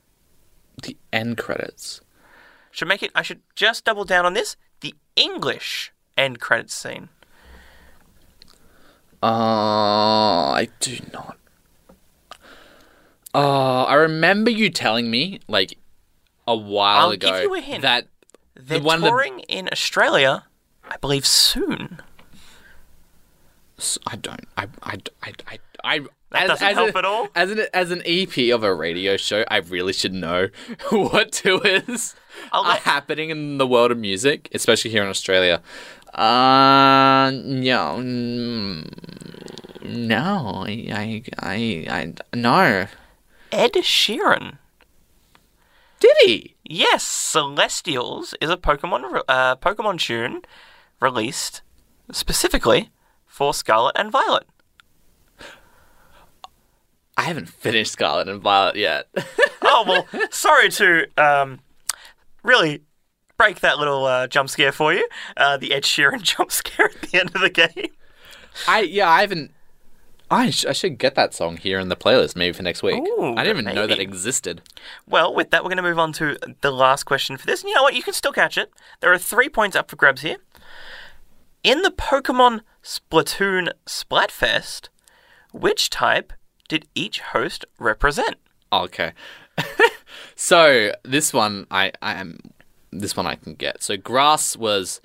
[0.83, 2.01] the end credits.
[2.71, 3.11] Should make it.
[3.15, 4.55] I should just double down on this.
[4.81, 7.09] The English end credits scene.
[9.23, 11.37] Uh, I do not.
[13.33, 15.77] Uh, I remember you telling me like
[16.47, 17.81] a while I'll ago give you a hint.
[17.81, 18.07] that
[18.55, 20.45] They're one of the- touring in Australia,
[20.89, 21.99] I believe, soon.
[23.77, 24.45] S- I don't.
[24.57, 24.67] I.
[24.81, 24.97] I.
[25.23, 25.33] I.
[25.47, 25.59] I.
[25.83, 25.99] I
[26.31, 27.27] That doesn't help a- at all?
[27.35, 30.47] As an as an EP of a radio show, I really should know
[30.89, 32.15] what tours
[32.51, 35.61] I'll are let- happening in the world of music, especially here in Australia.
[36.13, 42.87] Uh, no, mm, no, I, I, I, I, no.
[43.51, 44.57] Ed Sheeran.
[45.99, 46.55] Did he?
[46.63, 50.41] Yes, Celestials is a Pokemon uh, Pokemon tune
[50.99, 51.61] released
[52.11, 52.89] specifically
[53.25, 54.47] for Scarlet and Violet.
[57.17, 59.07] I haven't finished Scarlet and Violet yet.
[59.69, 61.59] Oh well, sorry to um,
[62.41, 62.83] really
[63.37, 65.07] break that little uh, jump scare for you.
[65.35, 67.91] Uh, the Ed Sheeran jump scare at the end of the game.
[68.67, 69.51] I yeah, I haven't.
[70.29, 73.01] I, sh- I should get that song here in the playlist maybe for next week.
[73.01, 74.61] Ooh, I didn't even know that existed.
[75.07, 77.61] Well, with that, we're going to move on to the last question for this.
[77.61, 77.95] And you know what?
[77.95, 78.69] You can still catch it.
[78.99, 80.35] There are three points up for grabs here.
[81.63, 84.89] In the Pokemon Splatoon Splatfest,
[85.53, 86.33] which type
[86.67, 88.35] did each host represent?
[88.73, 89.13] Okay.
[90.35, 92.39] so this one I I am
[92.99, 93.83] this one I can get.
[93.83, 95.01] So grass was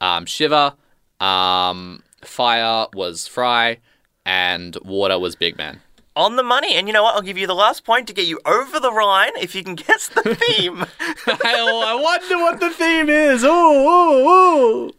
[0.00, 0.74] um, Shiver,
[1.20, 3.78] um, fire was Fry,
[4.24, 5.80] and water was Big Man.
[6.14, 6.74] On the money.
[6.74, 7.14] And you know what?
[7.14, 9.74] I'll give you the last point to get you over the line if you can
[9.74, 10.86] guess the theme.
[11.26, 13.44] oh, I wonder what the theme is.
[13.44, 14.90] Oh, oh, oh.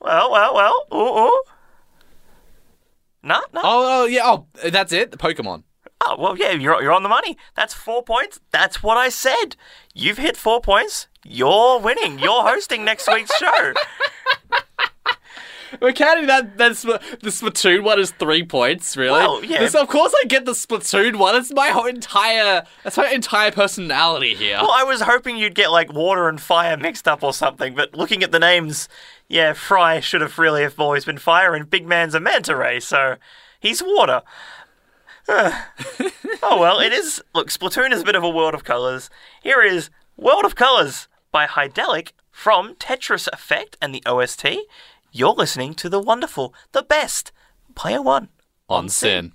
[0.00, 0.86] well, well, well.
[0.92, 1.42] Ooh, ooh.
[3.22, 3.60] No, no.
[3.62, 4.22] Oh, oh, yeah.
[4.24, 5.10] Oh, that's it.
[5.10, 5.62] The Pokemon.
[6.04, 7.36] Oh, well, yeah, you're, you're on the money.
[7.54, 8.40] That's four points.
[8.50, 9.56] That's what I said.
[9.94, 11.06] You've hit four points.
[11.24, 12.18] You're winning.
[12.18, 13.72] You're hosting next week's show.
[15.80, 16.58] We're counting that.
[16.58, 18.94] That's the Splatoon one is three points.
[18.94, 19.12] Really?
[19.18, 19.60] Well, yeah.
[19.60, 21.34] This- of course, I get the Splatoon one.
[21.34, 22.64] It's my whole entire.
[22.84, 24.58] That's my entire personality here.
[24.60, 27.94] Well, I was hoping you'd get like water and fire mixed up or something, but
[27.94, 28.86] looking at the names,
[29.28, 32.78] yeah, Fry should have really have always been fire, and Big Man's a manta ray,
[32.78, 33.16] so
[33.58, 34.20] he's water.
[36.44, 37.22] Oh well, it is.
[37.34, 39.08] Look, Splatoon is a bit of a world of colors.
[39.42, 44.46] Here is World of Colors by Hydelic from Tetris Effect and the OST.
[45.12, 47.30] You're listening to the wonderful, the best,
[47.76, 48.28] Player One.
[48.68, 49.32] on SYN.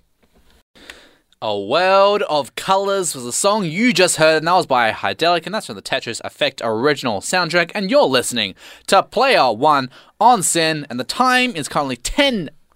[1.42, 5.46] A World of Colors was the song you just heard, and that was by Hydelic,
[5.46, 7.72] and that's from the Tetris Effect original soundtrack.
[7.74, 8.56] And you're listening
[8.88, 11.96] to Player One on SYN, and the time is currently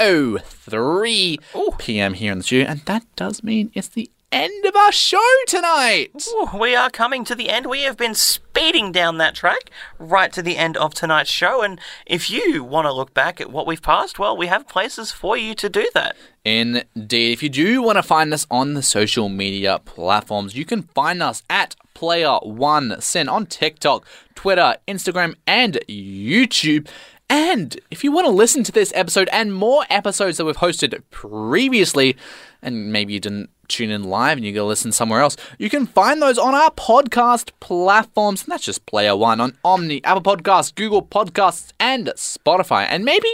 [0.01, 2.13] 10:03 p.m.
[2.15, 6.27] here in the studio, and that does mean it's the end of our show tonight.
[6.29, 7.67] Ooh, we are coming to the end.
[7.67, 11.61] We have been speeding down that track right to the end of tonight's show.
[11.61, 15.11] And if you want to look back at what we've passed, well, we have places
[15.11, 16.15] for you to do that.
[16.43, 17.33] Indeed.
[17.33, 21.21] If you do want to find us on the social media platforms, you can find
[21.21, 26.87] us at Player One SYN on TikTok, Twitter, Instagram, and YouTube.
[27.31, 31.01] And if you want to listen to this episode and more episodes that we've hosted
[31.11, 32.17] previously,
[32.61, 35.85] and maybe you didn't tune in live and you go listen somewhere else, you can
[35.85, 38.43] find those on our podcast platforms.
[38.43, 42.85] And that's just Player One on Omny, Apple Podcasts, Google Podcasts, and Spotify.
[42.89, 43.29] And maybe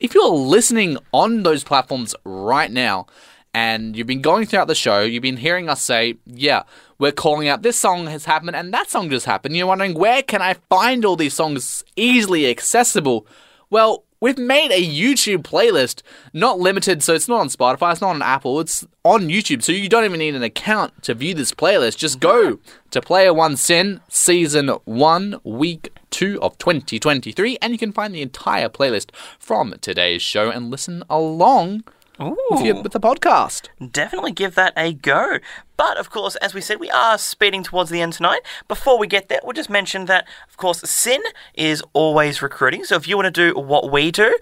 [0.00, 3.06] if you're listening on those platforms right now
[3.52, 6.62] and you've been going throughout the show, you've been hearing us say, yeah,
[6.98, 9.56] we're calling out this song has happened and that song just happened.
[9.56, 13.26] You're wondering, where can I find all these songs easily accessible?
[13.68, 18.14] Well, we've made a YouTube playlist, not limited, so it's not on Spotify, it's not
[18.14, 21.52] on Apple, it's on YouTube, so you don't even need an account to view this
[21.52, 21.98] playlist.
[21.98, 22.58] Just go
[22.90, 28.22] to Player One SYN Season 1, Week 2 of 2023, and you can find the
[28.22, 31.84] entire playlist from today's show and listen along
[32.18, 33.68] with, your, with the podcast.
[33.92, 35.38] Definitely give that a go.
[35.76, 38.40] But of course, as we said, we are speeding towards the end tonight.
[38.68, 41.22] Before we get there, we'll just mention that, of course, SYN
[41.54, 42.84] is always recruiting.
[42.84, 44.36] So if you want to do what we do,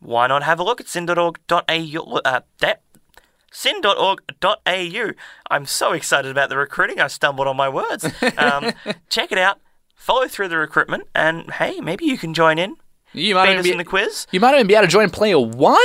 [0.00, 2.20] why not have a look at syn.org.au?
[2.24, 2.80] Uh, that,
[3.52, 5.10] syn.org.au.
[5.50, 8.06] I'm so excited about the recruiting, I stumbled on my words.
[8.38, 8.72] Um,
[9.10, 9.60] check it out,
[9.94, 12.76] follow through the recruitment, and hey, maybe you can join in.
[13.12, 14.26] You might, even be, in the quiz.
[14.30, 15.76] you might even be able to join Player One.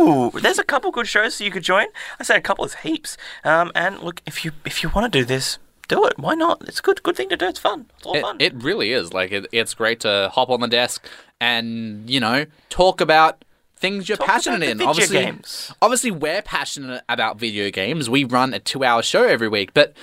[0.00, 1.86] Ooh, there's a couple good shows that you could join.
[2.18, 3.16] I say a couple is heaps.
[3.44, 6.18] Um, and look, if you if you want to do this, do it.
[6.18, 6.62] Why not?
[6.66, 7.46] It's a good good thing to do.
[7.46, 7.86] It's fun.
[7.96, 8.36] It's all It, fun.
[8.40, 9.12] it really is.
[9.12, 11.06] Like, it, it's great to hop on the desk
[11.40, 13.44] and, you know, talk about
[13.76, 14.78] things you're Talk passionate in.
[14.78, 15.72] video obviously, games.
[15.80, 18.10] obviously, we're passionate about video games.
[18.10, 19.94] We run a two-hour show every week, but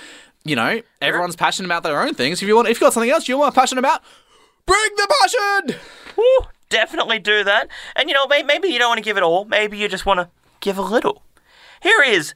[0.44, 2.40] you know, everyone's passionate about their own things.
[2.40, 4.00] If you want, if you've got something else you want passionate about,
[4.66, 5.80] bring the passion.
[6.16, 7.68] Woo, definitely do that.
[7.94, 9.44] And you know, maybe you don't want to give it all.
[9.44, 10.28] Maybe you just want to
[10.60, 11.22] give a little.
[11.82, 12.34] Here is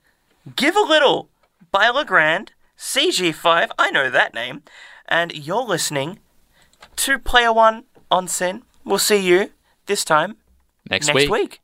[0.57, 1.29] "Give a Little"
[1.73, 3.69] by Legrand, CG5.
[3.79, 4.63] I know that name.
[5.09, 6.21] And you're listening
[6.97, 8.63] to Player One on SYN.
[8.85, 9.51] We'll see you
[9.87, 10.37] this time
[10.89, 11.31] Next, next week.
[11.31, 11.61] week.